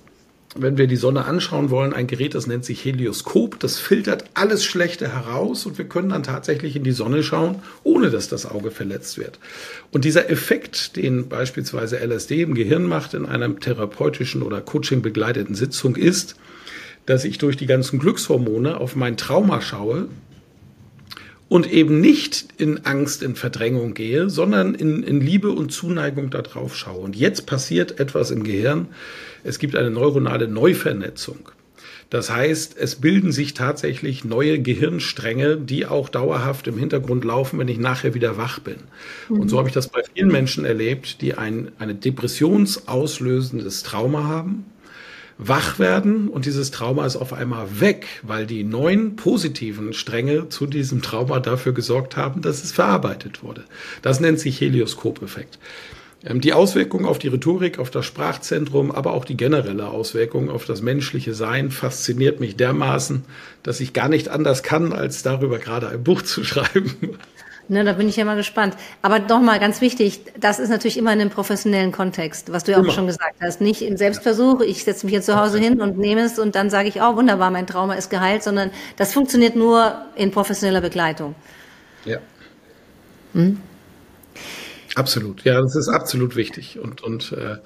[0.57, 3.61] wenn wir die Sonne anschauen wollen, ein Gerät, das nennt sich Helioskop.
[3.61, 8.09] Das filtert alles Schlechte heraus und wir können dann tatsächlich in die Sonne schauen, ohne
[8.09, 9.39] dass das Auge verletzt wird.
[9.91, 15.55] Und dieser Effekt, den beispielsweise LSD im Gehirn macht in einer therapeutischen oder Coaching begleiteten
[15.55, 16.35] Sitzung, ist,
[17.07, 20.07] dass ich durch die ganzen Glückshormone auf mein Trauma schaue
[21.49, 26.75] und eben nicht in Angst, in Verdrängung gehe, sondern in, in Liebe und Zuneigung darauf
[26.75, 26.99] schaue.
[26.99, 28.89] Und jetzt passiert etwas im Gehirn.
[29.45, 31.49] Es gibt eine neuronale Neuvernetzung.
[32.09, 37.67] Das heißt, es bilden sich tatsächlich neue Gehirnstränge, die auch dauerhaft im Hintergrund laufen, wenn
[37.67, 38.77] ich nachher wieder wach bin.
[39.29, 39.39] Mhm.
[39.39, 44.65] Und so habe ich das bei vielen Menschen erlebt, die ein eine depressionsauslösendes Trauma haben
[45.37, 50.65] wach werden und dieses Trauma ist auf einmal weg, weil die neuen positiven Stränge zu
[50.65, 53.63] diesem Trauma dafür gesorgt haben, dass es verarbeitet wurde.
[54.01, 55.59] Das nennt sich Helioskopeffekt.
[56.23, 60.65] Ähm, die Auswirkung auf die Rhetorik, auf das Sprachzentrum, aber auch die generelle Auswirkung auf
[60.65, 63.23] das menschliche Sein fasziniert mich dermaßen,
[63.63, 67.17] dass ich gar nicht anders kann, als darüber gerade ein Buch zu schreiben.
[67.69, 68.75] Ne, da bin ich ja mal gespannt.
[69.01, 72.79] Aber nochmal ganz wichtig, das ist natürlich immer in einem professionellen Kontext, was du ja
[72.79, 73.59] auch schon gesagt hast.
[73.59, 76.69] Nicht im Selbstversuch, ich setze mich jetzt zu Hause hin und nehme es und dann
[76.69, 81.35] sage ich, oh wunderbar, mein Trauma ist geheilt, sondern das funktioniert nur in professioneller Begleitung.
[82.05, 82.19] Ja.
[83.33, 83.59] Hm?
[84.97, 86.79] Absolut, ja, das ist absolut wichtig.
[86.79, 87.57] Und, und äh,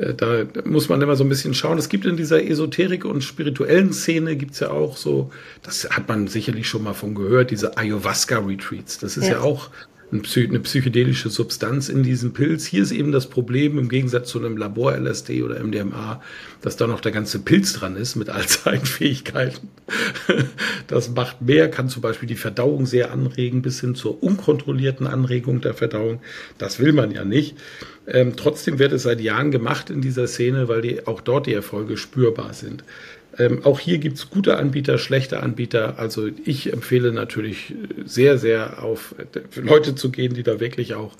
[0.00, 1.78] äh, da muss man immer so ein bisschen schauen.
[1.78, 5.32] Es gibt in dieser Esoterik- und spirituellen Szene gibt's ja auch so,
[5.64, 8.98] das hat man sicherlich schon mal von gehört, diese Ayahuasca-Retreats.
[8.98, 9.70] Das ist ja, ja auch
[10.12, 12.64] eine psychedelische Substanz in diesem Pilz.
[12.66, 16.22] Hier ist eben das Problem im Gegensatz zu einem Labor-LSD oder MDMA,
[16.62, 19.68] dass da noch der ganze Pilz dran ist mit all seinen Fähigkeiten.
[20.86, 25.60] Das macht mehr, kann zum Beispiel die Verdauung sehr anregen, bis hin zur unkontrollierten Anregung
[25.60, 26.20] der Verdauung.
[26.58, 27.56] Das will man ja nicht.
[28.06, 31.54] Ähm, trotzdem wird es seit Jahren gemacht in dieser Szene, weil die, auch dort die
[31.54, 32.84] Erfolge spürbar sind.
[33.38, 35.98] Ähm, auch hier gibt es gute Anbieter, schlechte Anbieter.
[35.98, 39.14] Also ich empfehle natürlich sehr, sehr auf
[39.54, 41.16] Leute zu gehen, die da wirklich auch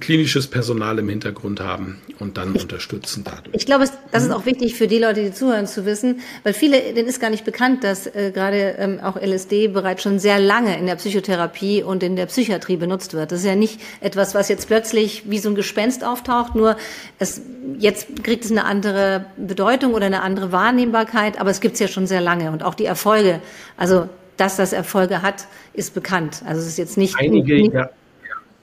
[0.00, 3.54] klinisches Personal im Hintergrund haben und dann ich, unterstützen dadurch.
[3.54, 4.34] Ich glaube, das ist mhm.
[4.34, 7.44] auch wichtig für die Leute, die zuhören, zu wissen, weil viele, denen ist gar nicht
[7.44, 12.02] bekannt, dass äh, gerade ähm, auch LSD bereits schon sehr lange in der Psychotherapie und
[12.02, 13.32] in der Psychiatrie benutzt wird.
[13.32, 16.76] Das ist ja nicht etwas, was jetzt plötzlich wie so ein Gespenst auftaucht, nur
[17.18, 17.40] es,
[17.78, 21.88] jetzt kriegt es eine andere Bedeutung oder eine andere Wahrnehmbarkeit, aber es gibt es ja
[21.88, 23.40] schon sehr lange und auch die Erfolge,
[23.76, 26.42] also dass das Erfolge hat, ist bekannt.
[26.46, 27.14] Also es ist jetzt nicht.
[27.18, 27.90] Einige, nicht, ja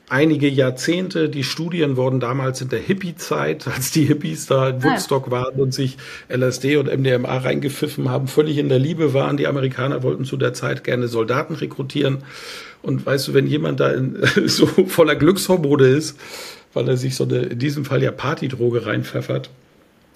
[0.09, 1.29] einige Jahrzehnte.
[1.29, 5.59] Die Studien wurden damals in der Hippie-Zeit, als die Hippies da in ah, Woodstock waren
[5.59, 5.97] und sich
[6.29, 9.37] LSD und MDMA reingepfiffen haben, völlig in der Liebe waren.
[9.37, 12.23] Die Amerikaner wollten zu der Zeit gerne Soldaten rekrutieren.
[12.81, 16.19] Und weißt du, wenn jemand da in, so voller Glückshormone ist,
[16.73, 19.49] weil er sich so eine, in diesem Fall ja Partydroge reinpfeffert,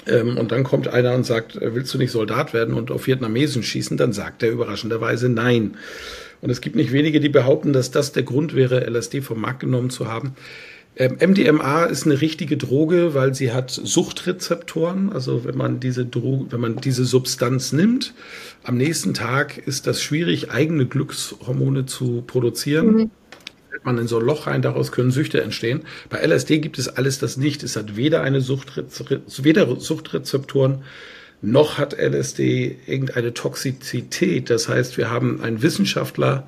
[0.08, 3.08] ähm, und dann kommt einer und sagt, äh, willst du nicht Soldat werden und auf
[3.08, 3.98] Vietnamesen schießen?
[3.98, 5.78] Dann sagt er überraschenderweise nein.
[6.42, 9.60] Und es gibt nicht wenige, die behaupten, dass das der Grund wäre, LSD vom Markt
[9.62, 10.36] genommen zu haben.
[10.98, 15.12] Ähm, MDMA ist eine richtige Droge, weil sie hat Suchtrezeptoren.
[15.12, 18.14] Also wenn man diese Droge, wenn man diese Substanz nimmt,
[18.64, 22.96] am nächsten Tag ist das schwierig, eigene Glückshormone zu produzieren.
[22.96, 23.12] Mhm.
[23.84, 25.84] Man in so ein Loch rein, daraus können Süchte entstehen.
[26.10, 27.64] Bei LSD gibt es alles das nicht.
[27.64, 30.84] Es hat weder eine Suchtreze weder Suchtrezeptoren
[31.42, 34.50] noch hat LSD irgendeine Toxizität.
[34.50, 36.48] Das heißt, wir haben einen Wissenschaftler,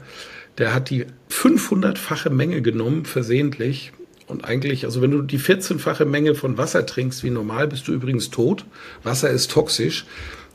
[0.58, 3.92] der hat die 500-fache Menge genommen, versehentlich.
[4.28, 7.94] Und eigentlich, also wenn du die 14-fache Menge von Wasser trinkst wie normal, bist du
[7.94, 8.66] übrigens tot.
[9.04, 10.06] Wasser ist toxisch.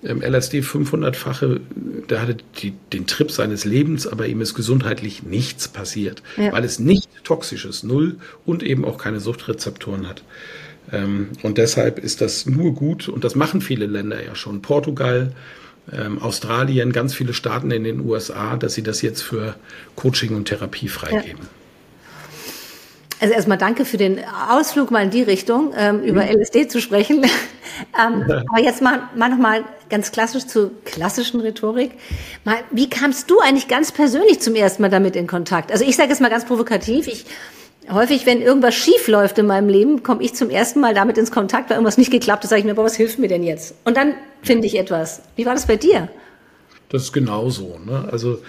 [0.04, 1.60] Ähm, LSD 500-fache,
[2.08, 6.52] der hatte die, den Trip seines Lebens, aber ihm ist gesundheitlich nichts passiert, ja.
[6.52, 10.22] weil es nicht toxisch ist, null und eben auch keine Suchtrezeptoren hat.
[10.92, 14.62] Ähm, und deshalb ist das nur gut, und das machen viele Länder ja schon.
[14.62, 15.32] Portugal,
[15.92, 19.54] ähm, Australien, ganz viele Staaten in den USA, dass sie das jetzt für
[19.96, 21.42] Coaching und Therapie freigeben.
[21.42, 21.48] Ja.
[23.20, 26.40] Also erstmal danke für den Ausflug mal in die Richtung, ähm, über mhm.
[26.40, 27.24] LSD zu sprechen.
[28.00, 28.22] ähm,
[28.52, 31.92] aber jetzt mal, mal nochmal ganz klassisch zur klassischen Rhetorik.
[32.44, 35.72] Mal, wie kamst du eigentlich ganz persönlich zum ersten Mal damit in Kontakt?
[35.72, 37.08] Also ich sage es mal ganz provokativ.
[37.08, 37.24] Ich
[37.92, 41.30] häufig, wenn irgendwas schief läuft in meinem Leben, komme ich zum ersten Mal damit ins
[41.30, 43.74] Kontakt, weil irgendwas nicht geklappt ist, sage ich mir, boah, was hilft mir denn jetzt?
[43.84, 45.22] Und dann finde ich etwas.
[45.36, 46.08] Wie war das bei dir?
[46.88, 47.78] Das ist genauso.
[47.84, 48.08] Ne?
[48.10, 48.40] Also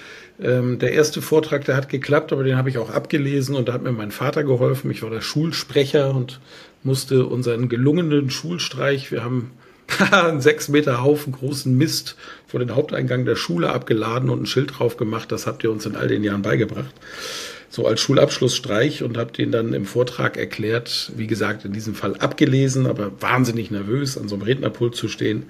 [0.41, 3.73] ähm, der erste Vortrag, der hat geklappt, aber den habe ich auch abgelesen und da
[3.73, 4.91] hat mir mein Vater geholfen.
[4.91, 6.39] Ich war der Schulsprecher und
[6.83, 9.51] musste unseren gelungenen Schulstreich, wir haben
[10.11, 12.15] einen sechs Meter Haufen großen Mist
[12.47, 15.31] vor den Haupteingang der Schule abgeladen und ein Schild drauf gemacht.
[15.31, 16.93] Das habt ihr uns in all den Jahren beigebracht
[17.69, 22.15] so als Schulabschlussstreich und habe den dann im Vortrag erklärt, wie gesagt, in diesem Fall
[22.15, 25.43] abgelesen, aber wahnsinnig nervös, an so einem Rednerpult zu stehen.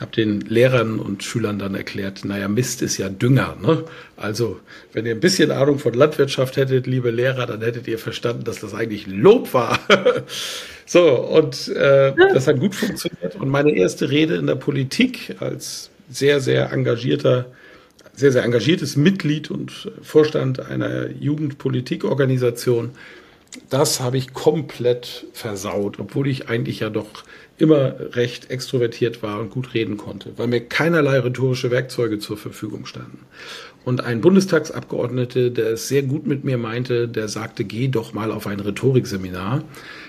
[0.00, 3.56] Habe den Lehrern und Schülern dann erklärt, naja, Mist ist ja Dünger.
[3.60, 3.84] Ne?
[4.16, 4.60] Also,
[4.92, 8.60] wenn ihr ein bisschen Ahnung von Landwirtschaft hättet, liebe Lehrer, dann hättet ihr verstanden, dass
[8.60, 9.80] das eigentlich Lob war.
[10.86, 13.34] so, und äh, das hat gut funktioniert.
[13.36, 17.46] Und meine erste Rede in der Politik als sehr, sehr engagierter
[18.18, 22.90] sehr, sehr engagiertes Mitglied und Vorstand einer Jugendpolitikorganisation.
[23.70, 27.24] Das habe ich komplett versaut, obwohl ich eigentlich ja doch
[27.58, 32.86] immer recht extrovertiert war und gut reden konnte, weil mir keinerlei rhetorische Werkzeuge zur Verfügung
[32.86, 33.20] standen.
[33.84, 38.32] Und ein Bundestagsabgeordneter, der es sehr gut mit mir meinte, der sagte, geh doch mal
[38.32, 39.62] auf ein Rhetorikseminar.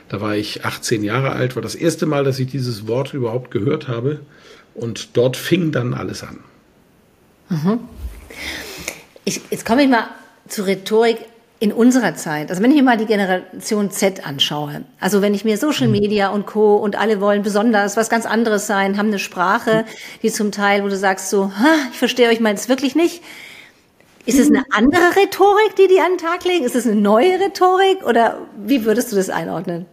[0.10, 3.52] Da war ich 18 Jahre alt, war das erste Mal, dass ich dieses Wort überhaupt
[3.52, 4.22] gehört habe.
[4.74, 6.40] Und dort fing dann alles an.
[7.50, 7.80] Mhm.
[9.26, 10.08] Ich, jetzt komme ich mal
[10.48, 11.18] zur Rhetorik
[11.60, 12.50] in unserer Zeit.
[12.50, 15.94] Also wenn ich mir mal die Generation Z anschaue, also wenn ich mir Social mhm.
[15.94, 16.78] Media und Co.
[16.78, 19.86] und alle wollen besonders was ganz anderes sein, haben eine Sprache,
[20.24, 21.52] die zum Teil, wo du sagst so,
[21.92, 23.22] ich verstehe euch mal jetzt wirklich nicht.
[24.26, 26.64] Ist es eine andere Rhetorik, die die an den Tag legen?
[26.64, 29.86] Ist es eine neue Rhetorik oder wie würdest du das einordnen?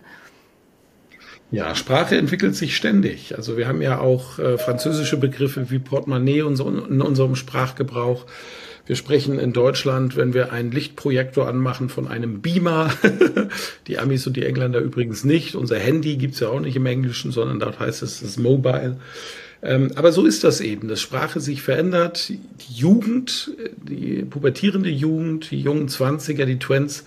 [1.51, 3.37] Ja, Sprache entwickelt sich ständig.
[3.37, 8.27] Also wir haben ja auch äh, französische Begriffe wie Portemonnaie in, unserem Sprachgebrauch.
[8.85, 12.93] Wir sprechen in Deutschland, wenn wir einen Lichtprojektor anmachen, von einem Beamer.
[13.87, 15.55] die Amis und die Engländer übrigens nicht.
[15.55, 18.97] Unser Handy gibt's ja auch nicht im Englischen, sondern dort heißt es das Mobile.
[19.63, 22.29] Ähm, aber so ist das eben, dass Sprache sich verändert.
[22.29, 23.53] Die Jugend,
[23.89, 27.05] die pubertierende Jugend, die jungen Zwanziger, die Twents,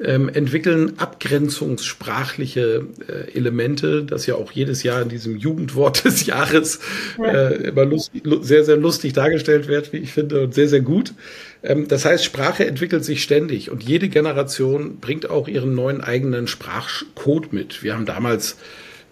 [0.00, 6.80] ähm, entwickeln abgrenzungssprachliche äh, Elemente, das ja auch jedes Jahr in diesem Jugendwort des Jahres
[7.18, 11.14] äh, immer lustig, sehr, sehr lustig dargestellt wird, wie ich finde, und sehr, sehr gut.
[11.62, 16.46] Ähm, das heißt, Sprache entwickelt sich ständig und jede Generation bringt auch ihren neuen eigenen
[16.46, 17.82] Sprachcode mit.
[17.82, 18.56] Wir haben damals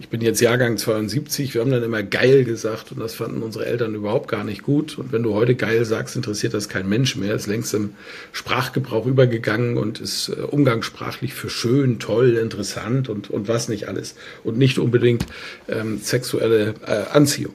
[0.00, 3.66] ich bin jetzt Jahrgang 72, wir haben dann immer geil gesagt und das fanden unsere
[3.66, 4.96] Eltern überhaupt gar nicht gut.
[4.96, 7.92] Und wenn du heute geil sagst, interessiert das kein Mensch mehr, ist längst im
[8.32, 14.14] Sprachgebrauch übergegangen und ist äh, umgangssprachlich für schön, toll, interessant und, und was nicht alles.
[14.42, 15.26] Und nicht unbedingt
[15.68, 17.52] ähm, sexuelle äh, Anziehung.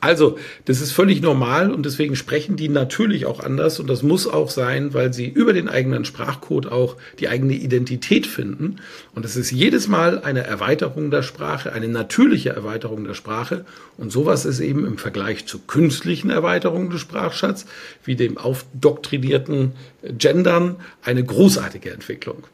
[0.00, 4.26] Also, das ist völlig normal und deswegen sprechen die natürlich auch anders und das muss
[4.26, 8.76] auch sein, weil sie über den eigenen Sprachcode auch die eigene Identität finden.
[9.14, 13.66] Und es ist jedes Mal eine Erweiterung der Sprache, eine natürliche Erweiterung der Sprache.
[13.98, 17.66] Und sowas ist eben im Vergleich zu künstlichen Erweiterungen des Sprachschatz,
[18.04, 19.72] wie dem aufdoktrinierten
[20.02, 22.44] Gendern, eine großartige Entwicklung.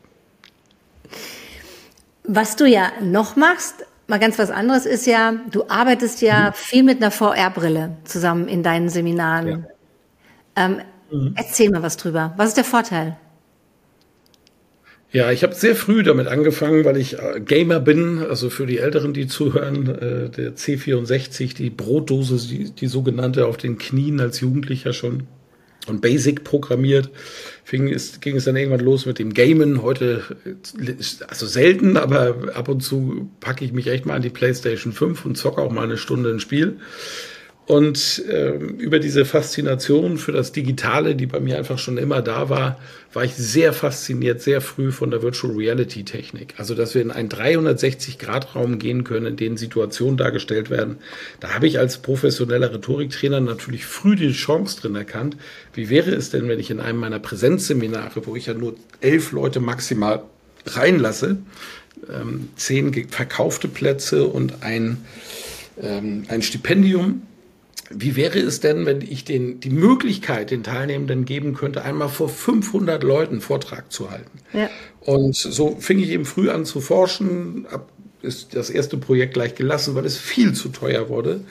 [2.25, 6.55] Was du ja noch machst, Mal ganz was anderes ist ja, du arbeitest ja mhm.
[6.55, 9.67] viel mit einer VR-Brille zusammen in deinen Seminaren.
[10.57, 10.65] Ja.
[10.65, 11.33] Ähm, mhm.
[11.37, 12.33] Erzähl mal was drüber.
[12.37, 13.17] Was ist der Vorteil?
[15.13, 18.19] Ja, ich habe sehr früh damit angefangen, weil ich äh, Gamer bin.
[18.19, 23.57] Also für die Älteren, die zuhören, äh, der C64, die Brotdose, die, die sogenannte, auf
[23.57, 25.25] den Knien als Jugendlicher schon
[25.87, 27.11] und Basic programmiert.
[27.65, 29.83] Fing es, ging es dann irgendwann los mit dem Gamen.
[29.83, 30.23] Heute,
[31.29, 35.25] also selten, aber ab und zu packe ich mich echt mal an die PlayStation 5
[35.25, 36.79] und zocke auch mal eine Stunde ein Spiel.
[37.67, 42.49] Und äh, über diese Faszination für das Digitale, die bei mir einfach schon immer da
[42.49, 42.79] war,
[43.13, 46.55] war ich sehr fasziniert, sehr früh von der Virtual Reality Technik.
[46.59, 50.99] Also, dass wir in einen 360-Grad-Raum gehen können, in dem Situationen dargestellt werden.
[51.41, 55.37] Da habe ich als professioneller Rhetoriktrainer natürlich früh die Chance drin erkannt.
[55.75, 59.33] Wie wäre es denn, wenn ich in einem meiner Präsenzseminare, wo ich ja nur elf
[59.33, 60.23] Leute maximal
[60.67, 61.39] reinlasse,
[62.13, 64.99] ähm, zehn verkaufte Plätze und ein,
[65.83, 67.23] ähm, ein Stipendium
[67.91, 72.29] wie wäre es denn, wenn ich den, die Möglichkeit den Teilnehmenden geben könnte, einmal vor
[72.29, 74.39] 500 Leuten Vortrag zu halten?
[74.53, 74.69] Ja.
[75.01, 77.91] Und so fing ich eben früh an zu forschen, ab,
[78.23, 81.43] ist das erste Projekt gleich gelassen, weil es viel zu teuer wurde.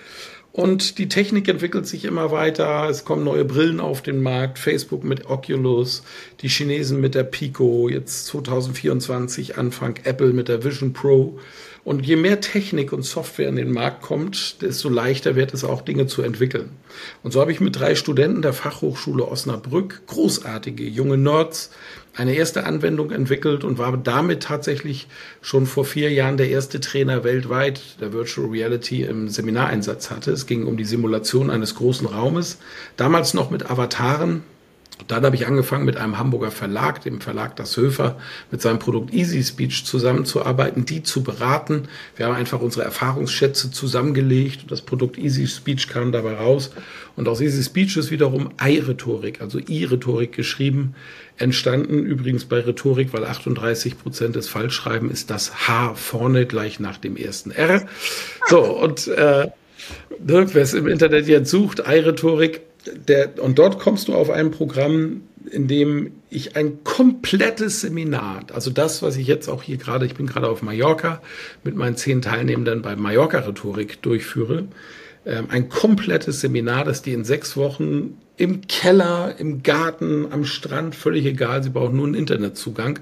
[0.56, 2.88] Und die Technik entwickelt sich immer weiter.
[2.90, 4.58] Es kommen neue Brillen auf den Markt.
[4.58, 6.04] Facebook mit Oculus,
[6.40, 11.40] die Chinesen mit der Pico, jetzt 2024 Anfang Apple mit der Vision Pro.
[11.86, 15.84] Und je mehr Technik und Software in den Markt kommt, desto leichter wird es auch
[15.84, 16.72] Dinge zu entwickeln.
[17.22, 21.70] Und so habe ich mit drei Studenten der Fachhochschule Osnabrück, großartige junge Nerds,
[22.16, 25.08] eine erste Anwendung entwickelt und war damit tatsächlich
[25.42, 30.32] schon vor vier Jahren der erste Trainer weltweit, der Virtual Reality im Seminareinsatz hatte.
[30.32, 32.58] Es ging um die Simulation eines großen Raumes,
[32.98, 34.42] damals noch mit Avataren,
[35.08, 38.18] dann habe ich angefangen mit einem Hamburger Verlag, dem Verlag Das Höfer,
[38.50, 41.84] mit seinem Produkt Easy Speech zusammenzuarbeiten, die zu beraten.
[42.16, 46.72] Wir haben einfach unsere Erfahrungsschätze zusammengelegt und das Produkt Easy Speech kam dabei raus.
[47.16, 50.96] Und aus Easy Speech ist wiederum I-Rhetorik, also I-Rhetorik geschrieben,
[51.38, 52.06] entstanden.
[52.06, 57.18] Übrigens bei Rhetorik, weil 38 Prozent des Falschschreiben ist das H vorne gleich nach dem
[57.18, 57.86] ersten R.
[58.48, 59.48] So, und äh,
[60.26, 62.62] ne, wer es im Internet jetzt sucht, I-Rhetorik,
[63.08, 65.22] der, und dort kommst du auf ein Programm,
[65.52, 70.16] in dem ich ein komplettes Seminar, also das, was ich jetzt auch hier gerade, ich
[70.16, 71.22] bin gerade auf Mallorca
[71.64, 74.66] mit meinen zehn Teilnehmenden bei Mallorca-Rhetorik durchführe,
[75.26, 80.94] ähm, ein komplettes Seminar, das die in sechs Wochen im Keller, im Garten, am Strand,
[80.94, 83.00] völlig egal, sie brauchen nur einen Internetzugang,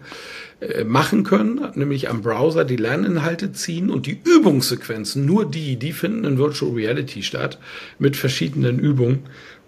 [0.59, 5.91] äh, machen können, nämlich am Browser die Lerninhalte ziehen und die Übungssequenzen, nur die, die
[5.91, 7.57] finden in Virtual Reality statt,
[7.99, 9.23] mit verschiedenen Übungen.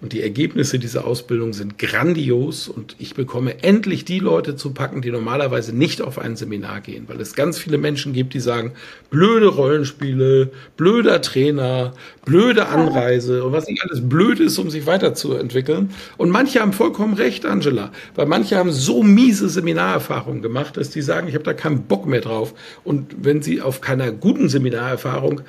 [0.05, 5.01] Und die Ergebnisse dieser Ausbildung sind grandios und ich bekomme endlich die Leute zu packen,
[5.01, 8.73] die normalerweise nicht auf ein Seminar gehen, weil es ganz viele Menschen gibt, die sagen,
[9.09, 15.89] blöde Rollenspiele, blöder Trainer, blöde Anreise und was nicht alles blöd ist, um sich weiterzuentwickeln.
[16.17, 21.01] Und manche haben vollkommen recht, Angela, weil manche haben so miese Seminarerfahrungen gemacht, dass die
[21.01, 22.53] sagen, ich habe da keinen Bock mehr drauf.
[22.83, 25.41] Und wenn sie auf keiner guten Seminarerfahrung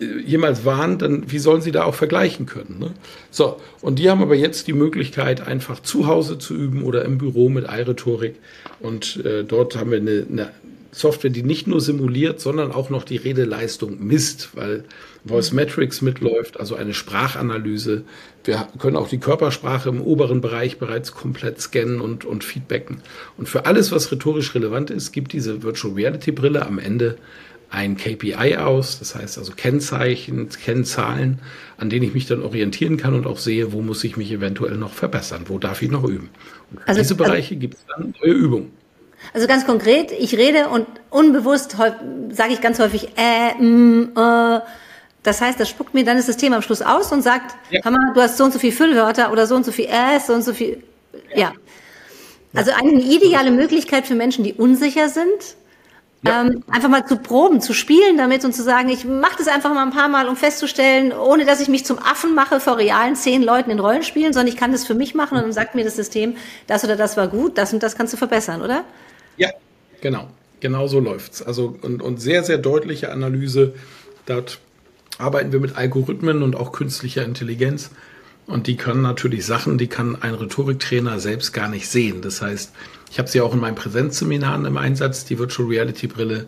[0.00, 2.76] äh, jemals waren, dann wie sollen sie da auch vergleichen können?
[2.78, 2.90] Ne?
[3.30, 7.18] So, und die haben aber jetzt die Möglichkeit, einfach zu Hause zu üben oder im
[7.18, 8.36] Büro mit iRhetorik.
[8.80, 10.50] Und äh, dort haben wir eine, eine
[10.92, 14.84] Software, die nicht nur simuliert, sondern auch noch die Redeleistung misst, weil
[15.24, 18.04] Voice Metrics mitläuft, also eine Sprachanalyse.
[18.44, 22.98] Wir können auch die Körpersprache im oberen Bereich bereits komplett scannen und, und feedbacken.
[23.38, 27.16] Und für alles, was rhetorisch relevant ist, gibt diese Virtual Reality Brille am Ende
[27.72, 31.40] ein KPI aus, das heißt also Kennzeichen, Kennzahlen,
[31.78, 34.76] an denen ich mich dann orientieren kann und auch sehe, wo muss ich mich eventuell
[34.76, 36.28] noch verbessern, wo darf ich noch üben.
[36.70, 38.72] Und für also, diese also Bereiche also, gibt es dann neue Übungen.
[39.32, 41.76] Also ganz konkret, ich rede und unbewusst
[42.30, 44.60] sage ich ganz häufig äh, mm, äh.
[45.22, 47.84] Das heißt, das spuckt mir dann das System am Schluss aus und sagt, ja.
[47.84, 50.32] Hammer, du hast so und so viel Füllwörter oder so und so viel äh, so
[50.34, 50.82] und so viel.
[51.30, 51.38] Ja.
[51.38, 51.52] ja.
[52.52, 55.56] Also eine ideale Möglichkeit für Menschen, die unsicher sind,
[56.24, 56.42] ja.
[56.42, 59.74] Ähm, einfach mal zu proben, zu spielen damit und zu sagen, ich mache das einfach
[59.74, 63.16] mal ein paar Mal, um festzustellen, ohne dass ich mich zum Affen mache vor realen
[63.16, 65.84] zehn Leuten in Rollenspielen, sondern ich kann das für mich machen und dann sagt mir
[65.84, 66.36] das System,
[66.68, 68.84] das oder das war gut, das und das kannst du verbessern, oder?
[69.36, 69.50] Ja,
[70.00, 70.28] genau.
[70.60, 71.42] Genau so läuft's.
[71.42, 73.74] Also und, und sehr, sehr deutliche Analyse.
[74.26, 74.60] Dort
[75.18, 77.90] arbeiten wir mit Algorithmen und auch künstlicher Intelligenz.
[78.46, 82.22] Und die können natürlich Sachen, die kann ein Rhetoriktrainer selbst gar nicht sehen.
[82.22, 82.72] Das heißt,
[83.12, 86.46] ich habe sie auch in meinen Präsenzseminaren im Einsatz, die Virtual Reality Brille,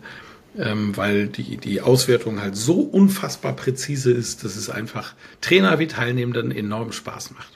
[0.57, 5.85] ähm, weil die, die Auswertung halt so unfassbar präzise ist, dass es einfach Trainer wie
[5.85, 7.49] Teilnehmenden enorm Spaß macht.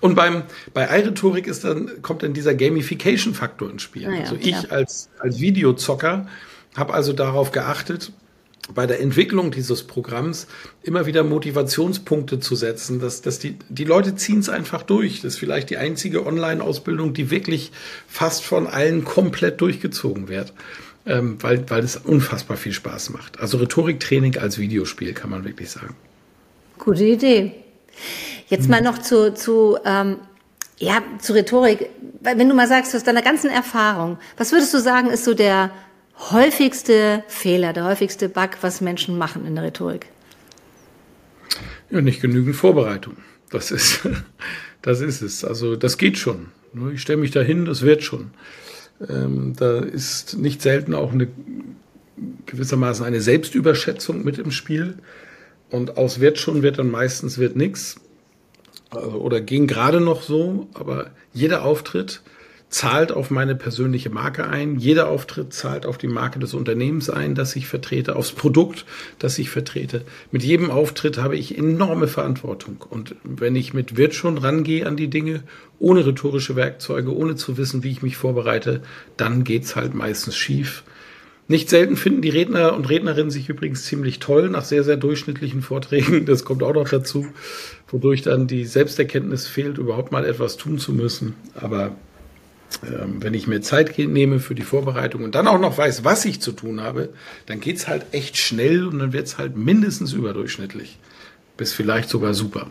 [0.00, 4.06] Und beim, bei iRhetorik ist dann, kommt dann dieser Gamification-Faktor ins Spiel.
[4.06, 4.68] Ah ja, also ich ja.
[4.68, 6.28] als, als Videozocker
[6.76, 8.12] habe also darauf geachtet,
[8.74, 10.46] bei der Entwicklung dieses Programms
[10.82, 15.16] immer wieder Motivationspunkte zu setzen, dass, dass die, die Leute ziehen es einfach durch.
[15.22, 17.72] Das ist vielleicht die einzige Online-Ausbildung, die wirklich
[18.06, 20.52] fast von allen komplett durchgezogen wird,
[21.06, 23.40] ähm, weil, weil es unfassbar viel Spaß macht.
[23.40, 25.96] Also Rhetoriktraining als Videospiel, kann man wirklich sagen.
[26.78, 27.52] Gute Idee.
[28.46, 30.18] Jetzt mal noch zu, zu ähm,
[30.78, 31.90] ja, zu Rhetorik.
[32.20, 35.70] Wenn du mal sagst, aus deiner ganzen Erfahrung, was würdest du sagen, ist so der
[36.30, 40.06] häufigste Fehler, der häufigste Bug, was Menschen machen in der Rhetorik?
[41.90, 43.16] Ja, nicht genügend Vorbereitung.
[43.50, 44.08] Das ist,
[44.82, 45.44] das ist es.
[45.44, 46.46] Also das geht schon.
[46.94, 48.30] Ich stelle mich dahin, das wird schon.
[49.08, 51.28] Ähm, da ist nicht selten auch eine
[52.46, 54.94] gewissermaßen eine Selbstüberschätzung mit im Spiel.
[55.70, 57.96] Und aus wird schon wird dann meistens wird nichts.
[58.90, 62.22] Also, oder ging gerade noch so, aber jeder Auftritt
[62.72, 64.78] zahlt auf meine persönliche Marke ein.
[64.78, 68.86] Jeder Auftritt zahlt auf die Marke des Unternehmens ein, das ich vertrete, aufs Produkt,
[69.18, 70.02] das ich vertrete.
[70.30, 72.84] Mit jedem Auftritt habe ich enorme Verantwortung.
[72.88, 75.42] Und wenn ich mit Wirt schon rangehe an die Dinge,
[75.78, 78.80] ohne rhetorische Werkzeuge, ohne zu wissen, wie ich mich vorbereite,
[79.18, 80.82] dann geht's halt meistens schief.
[81.48, 85.60] Nicht selten finden die Redner und Rednerinnen sich übrigens ziemlich toll nach sehr, sehr durchschnittlichen
[85.60, 86.24] Vorträgen.
[86.24, 87.26] Das kommt auch noch dazu,
[87.88, 91.34] wodurch dann die Selbsterkenntnis fehlt, überhaupt mal etwas tun zu müssen.
[91.54, 91.94] Aber
[92.82, 96.40] wenn ich mir Zeit nehme für die Vorbereitung und dann auch noch weiß, was ich
[96.40, 97.10] zu tun habe,
[97.46, 100.98] dann geht's halt echt schnell und dann wird's halt mindestens überdurchschnittlich.
[101.56, 102.68] Bis vielleicht sogar super.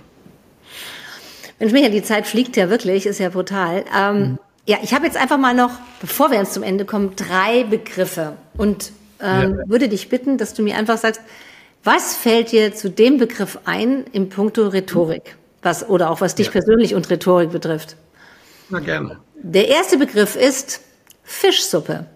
[1.60, 3.86] Mensch, Michael, die Zeit fliegt ja wirklich, ist ja brutal.
[3.96, 4.40] Ähm, mhm.
[4.68, 8.34] Ja, ich habe jetzt einfach mal noch, bevor wir jetzt zum Ende kommen, drei Begriffe
[8.58, 9.70] und ähm, ja.
[9.70, 11.22] würde dich bitten, dass du mir einfach sagst,
[11.84, 15.36] was fällt dir zu dem Begriff ein im Puncto Rhetorik?
[15.64, 16.52] Was, oder auch was dich ja.
[16.52, 17.96] persönlich und Rhetorik betrifft?
[18.72, 19.20] Na gerne.
[19.36, 20.82] Der erste Begriff ist
[21.24, 22.08] Fischsuppe.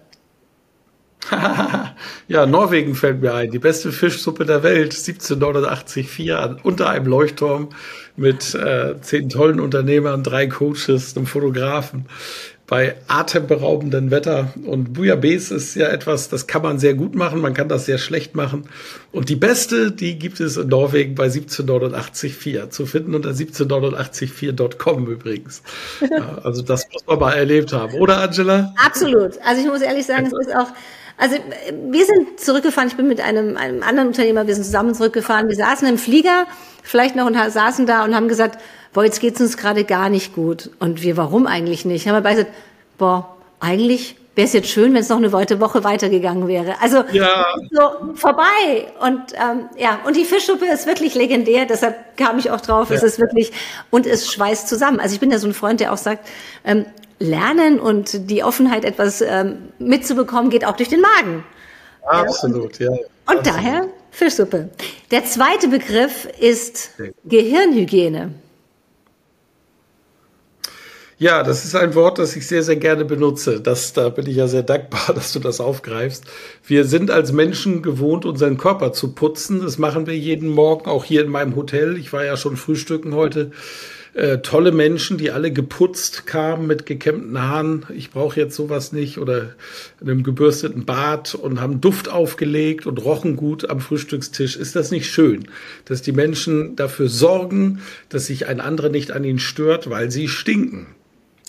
[2.28, 3.50] ja, Norwegen fällt mir ein.
[3.50, 7.70] Die beste Fischsuppe der Welt, 1784 unter einem Leuchtturm
[8.16, 12.06] mit äh, zehn tollen Unternehmern, drei Coaches, einem Fotografen
[12.66, 14.52] bei atemberaubendem Wetter.
[14.64, 17.98] Und Bouillabaisse ist ja etwas, das kann man sehr gut machen, man kann das sehr
[17.98, 18.68] schlecht machen.
[19.12, 25.62] Und die beste, die gibt es in Norwegen bei 1784 zu finden unter 1784.com übrigens.
[26.00, 28.74] Ja, also das muss man mal erlebt haben, oder Angela?
[28.84, 29.38] Absolut.
[29.44, 30.68] Also ich muss ehrlich sagen, es ist auch
[31.18, 31.36] also
[31.90, 35.56] wir sind zurückgefahren, ich bin mit einem, einem anderen Unternehmer, wir sind zusammen zurückgefahren, wir
[35.56, 36.46] saßen im Flieger,
[36.86, 38.58] vielleicht noch und saßen da und haben gesagt,
[38.92, 40.70] boah, jetzt geht's uns gerade gar nicht gut.
[40.78, 42.06] Und wir, warum eigentlich nicht?
[42.06, 42.56] Haben wir beide gesagt,
[42.96, 46.76] boah, eigentlich wäre es jetzt schön, wenn es noch eine Woche weitergegangen wäre.
[46.80, 47.44] Also ja.
[47.72, 48.86] so vorbei.
[49.00, 52.90] Und ähm, ja, und die Fischsuppe ist wirklich legendär, deshalb kam ich auch drauf.
[52.90, 52.96] Ja.
[52.96, 53.52] Es ist wirklich,
[53.90, 55.00] und es schweißt zusammen.
[55.00, 56.28] Also ich bin ja so ein Freund, der auch sagt,
[56.64, 56.84] ähm,
[57.18, 61.44] Lernen und die Offenheit, etwas ähm, mitzubekommen, geht auch durch den Magen.
[62.06, 62.90] Absolut, ja.
[62.90, 63.46] Und absolut.
[63.46, 64.70] daher Fischsuppe.
[65.10, 66.92] Der zweite Begriff ist
[67.26, 68.32] Gehirnhygiene.
[71.18, 73.60] Ja, das ist ein Wort, das ich sehr, sehr gerne benutze.
[73.60, 76.24] Das, da bin ich ja sehr dankbar, dass du das aufgreifst.
[76.66, 79.60] Wir sind als Menschen gewohnt, unseren Körper zu putzen.
[79.60, 81.98] Das machen wir jeden Morgen, auch hier in meinem Hotel.
[81.98, 83.50] Ich war ja schon frühstücken heute
[84.16, 87.84] äh, tolle Menschen, die alle geputzt kamen mit gekämmten Haaren.
[87.94, 89.54] Ich brauche jetzt sowas nicht oder
[90.00, 94.56] einem gebürsteten Bart und haben Duft aufgelegt und rochen gut am Frühstückstisch.
[94.56, 95.48] Ist das nicht schön,
[95.84, 100.28] dass die Menschen dafür sorgen, dass sich ein anderer nicht an ihnen stört, weil sie
[100.28, 100.86] stinken?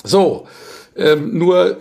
[0.03, 0.45] So,
[0.97, 1.77] ähm, nur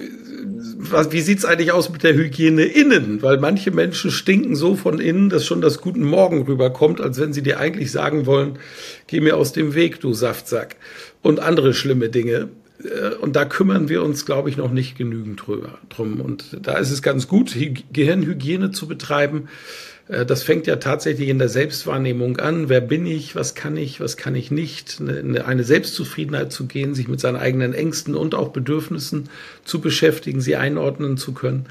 [0.78, 3.22] was, wie sieht's eigentlich aus mit der Hygiene innen?
[3.22, 7.32] Weil manche Menschen stinken so von innen, dass schon das Guten Morgen rüberkommt, als wenn
[7.32, 8.58] sie dir eigentlich sagen wollen,
[9.06, 10.76] geh mir aus dem Weg, du Saftsack.
[11.22, 12.48] Und andere schlimme Dinge.
[12.82, 16.20] Äh, und da kümmern wir uns, glaube ich, noch nicht genügend drüber, drum.
[16.20, 17.56] Und da ist es ganz gut,
[17.92, 22.68] Gehirnhygiene zu betreiben äh, das fängt ja tatsächlich in der Selbstwahrnehmung an.
[22.68, 23.34] Wer bin ich?
[23.34, 24.00] Was kann ich?
[24.00, 25.00] Was kann ich nicht?
[25.00, 29.28] Eine Selbstzufriedenheit zu gehen, sich mit seinen eigenen Ängsten und auch Bedürfnissen
[29.64, 31.66] zu beschäftigen, sie einordnen zu können.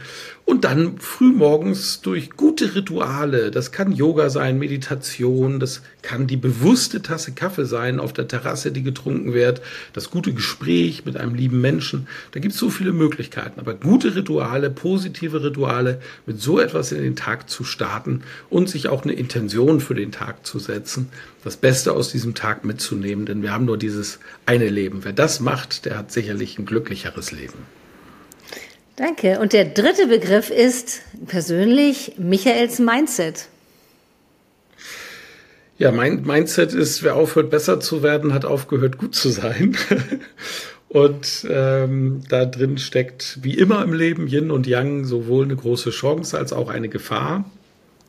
[0.45, 7.01] Und dann frühmorgens durch gute Rituale, das kann Yoga sein, Meditation, das kann die bewusste
[7.01, 11.61] Tasse Kaffee sein auf der Terrasse, die getrunken wird, das gute Gespräch mit einem lieben
[11.61, 12.07] Menschen.
[12.31, 13.59] Da gibt es so viele Möglichkeiten.
[13.59, 18.21] Aber gute Rituale, positive Rituale, mit so etwas in den Tag zu starten
[18.51, 21.09] und sich auch eine Intention für den Tag zu setzen,
[21.43, 24.99] das Beste aus diesem Tag mitzunehmen, denn wir haben nur dieses eine Leben.
[25.05, 27.84] Wer das macht, der hat sicherlich ein glücklicheres Leben.
[28.95, 29.39] Danke.
[29.39, 33.47] Und der dritte Begriff ist persönlich Michaels Mindset.
[35.77, 39.75] Ja, mein Mindset ist, wer aufhört, besser zu werden, hat aufgehört, gut zu sein.
[40.87, 45.89] Und ähm, da drin steckt, wie immer im Leben, Yin und Yang, sowohl eine große
[45.89, 47.43] Chance als auch eine Gefahr.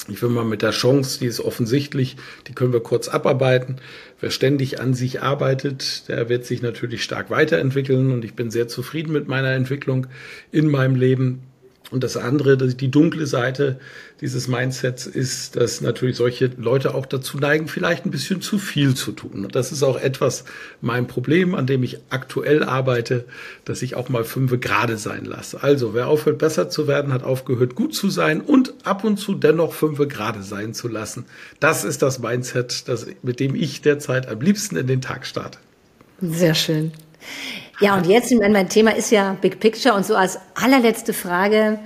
[0.09, 3.77] Ich will mal mit der Chance, die ist offensichtlich, die können wir kurz abarbeiten.
[4.21, 8.69] Wer ständig an sich arbeitet, der wird sich natürlich stark weiterentwickeln und ich bin sehr
[8.69, 10.07] zufrieden mit meiner Entwicklung
[10.53, 11.43] in meinem Leben.
[11.93, 13.79] Und das andere, die dunkle Seite
[14.21, 18.95] dieses Mindsets ist, dass natürlich solche Leute auch dazu neigen, vielleicht ein bisschen zu viel
[18.95, 19.45] zu tun.
[19.45, 20.45] Und das ist auch etwas
[20.81, 23.25] mein Problem, an dem ich aktuell arbeite,
[23.65, 25.63] dass ich auch mal fünfe gerade sein lasse.
[25.63, 29.35] Also, wer aufhört, besser zu werden, hat aufgehört, gut zu sein und ab und zu
[29.35, 31.25] dennoch fünfe gerade sein zu lassen.
[31.61, 35.59] Das ist das Mindset, das, mit dem ich derzeit am liebsten in den Tag starte.
[36.21, 36.93] Sehr schön.
[37.81, 41.79] Ja, und jetzt, mein Thema ist ja Big Picture und so als allerletzte Frage,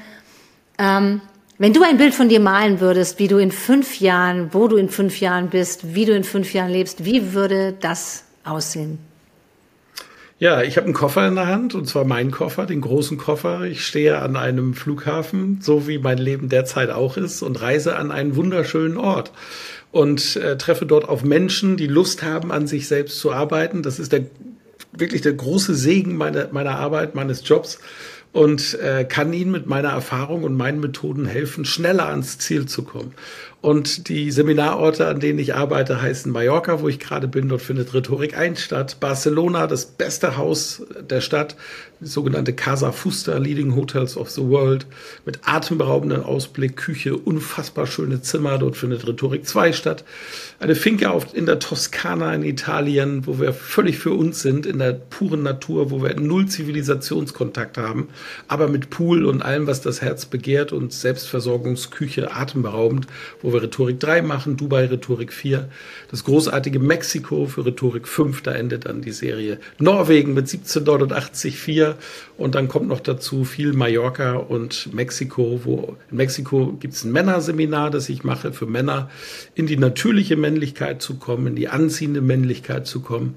[0.79, 1.21] ähm,
[1.59, 4.77] wenn du ein Bild von dir malen würdest, wie du in fünf Jahren, wo du
[4.77, 8.99] in fünf Jahren bist, wie du in fünf Jahren lebst, wie würde das aussehen?
[10.39, 13.65] Ja, ich habe einen Koffer in der Hand, und zwar meinen Koffer, den großen Koffer.
[13.65, 18.11] Ich stehe an einem Flughafen, so wie mein Leben derzeit auch ist, und reise an
[18.11, 19.33] einen wunderschönen Ort
[19.93, 23.83] und äh, treffe dort auf Menschen, die Lust haben, an sich selbst zu arbeiten.
[23.83, 24.25] Das ist der
[24.93, 27.79] wirklich der große Segen meiner, meiner Arbeit, meines Jobs.
[28.33, 32.85] und äh, kann Ihnen mit meiner Erfahrung und meinen Methoden helfen, schneller ans Ziel zu
[32.85, 33.13] kommen.
[33.63, 37.51] Und die Seminarorte, an denen ich arbeite, heißen Mallorca, wo ich gerade bin.
[37.51, 38.97] Dort findet Rhetorik 1 statt.
[39.01, 41.57] Barcelona, das beste Haus der Stadt,
[42.01, 44.87] die sogenannte Casa Fusta, Leading Hotels of the World,
[45.27, 48.57] mit atemberaubendem Ausblick, Küche, unfassbar schöne Zimmer.
[48.57, 50.05] Dort findet Rhetorik 2 statt.
[50.59, 54.79] Eine Finke auf, in der Toskana in Italien, wo wir völlig für uns sind, in
[54.79, 58.09] der puren Natur, wo wir null Zivilisationskontakt haben,
[58.49, 63.07] aber mit Pool und allem, was das Herz begehrt und Selbstversorgungsküche atemberaubend,
[63.43, 65.69] wo wir Rhetorik 3 machen, Dubai Rhetorik 4,
[66.11, 69.59] das großartige Mexiko für Rhetorik 5, da endet dann die Serie.
[69.79, 71.97] Norwegen mit 1789 4
[72.37, 77.13] und dann kommt noch dazu viel Mallorca und Mexiko, wo in Mexiko gibt es ein
[77.13, 79.11] Männerseminar, das ich mache für Männer,
[79.55, 83.35] in die natürliche Männlichkeit zu kommen, in die anziehende Männlichkeit zu kommen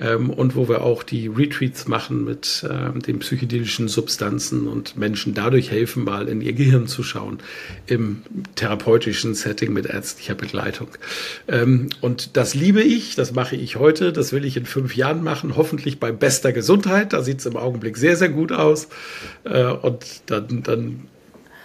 [0.00, 5.34] ähm, und wo wir auch die Retreats machen mit ähm, den psychedelischen Substanzen und Menschen
[5.34, 7.38] dadurch helfen, mal in ihr Gehirn zu schauen
[7.86, 8.22] im
[8.54, 10.88] therapeutischen Setting mit ärztlicher Begleitung.
[11.48, 15.22] Ähm, und das liebe ich, das mache ich heute, das will ich in fünf Jahren
[15.22, 17.12] machen, hoffentlich bei bester Gesundheit.
[17.12, 18.88] Da sieht es im Augenblick sehr, sehr gut aus.
[19.44, 21.08] Äh, und dann, dann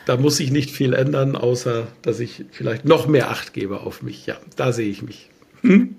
[0.05, 4.01] da muss sich nicht viel ändern, außer dass ich vielleicht noch mehr Acht gebe auf
[4.01, 4.25] mich.
[4.25, 5.29] Ja, da sehe ich mich.
[5.61, 5.95] Hm?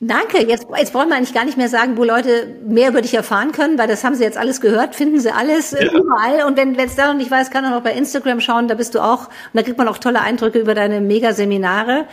[0.00, 0.46] Danke.
[0.46, 3.52] Jetzt, jetzt braucht man eigentlich gar nicht mehr sagen, wo Leute mehr über dich erfahren
[3.52, 5.92] können, weil das haben sie jetzt alles gehört, finden sie alles äh, ja.
[5.92, 6.44] überall.
[6.46, 8.94] Und wenn es da noch nicht weiß, kann man auch bei Instagram schauen, da bist
[8.94, 9.28] du auch.
[9.28, 12.04] Und da kriegt man auch tolle Eindrücke über deine Mega-Seminare.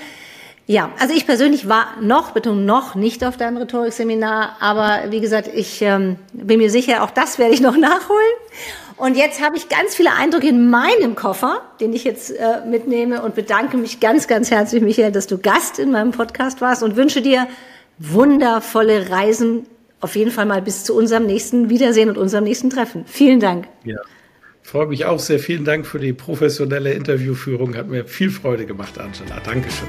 [0.65, 5.49] Ja, also ich persönlich war noch, betonung noch, nicht auf deinem Rhetorikseminar, aber wie gesagt,
[5.53, 8.31] ich ähm, bin mir sicher, auch das werde ich noch nachholen.
[8.95, 13.23] Und jetzt habe ich ganz viele Eindrücke in meinem Koffer, den ich jetzt äh, mitnehme
[13.23, 16.95] und bedanke mich ganz, ganz herzlich, Michael, dass du Gast in meinem Podcast warst und
[16.95, 17.47] wünsche dir
[17.97, 19.65] wundervolle Reisen.
[19.99, 23.05] Auf jeden Fall mal bis zu unserem nächsten Wiedersehen und unserem nächsten Treffen.
[23.05, 23.67] Vielen Dank.
[23.85, 23.99] Ja,
[24.61, 25.39] freue mich auch sehr.
[25.39, 27.75] Vielen Dank für die professionelle Interviewführung.
[27.75, 29.39] Hat mir viel Freude gemacht, Angela.
[29.39, 29.87] Dankeschön.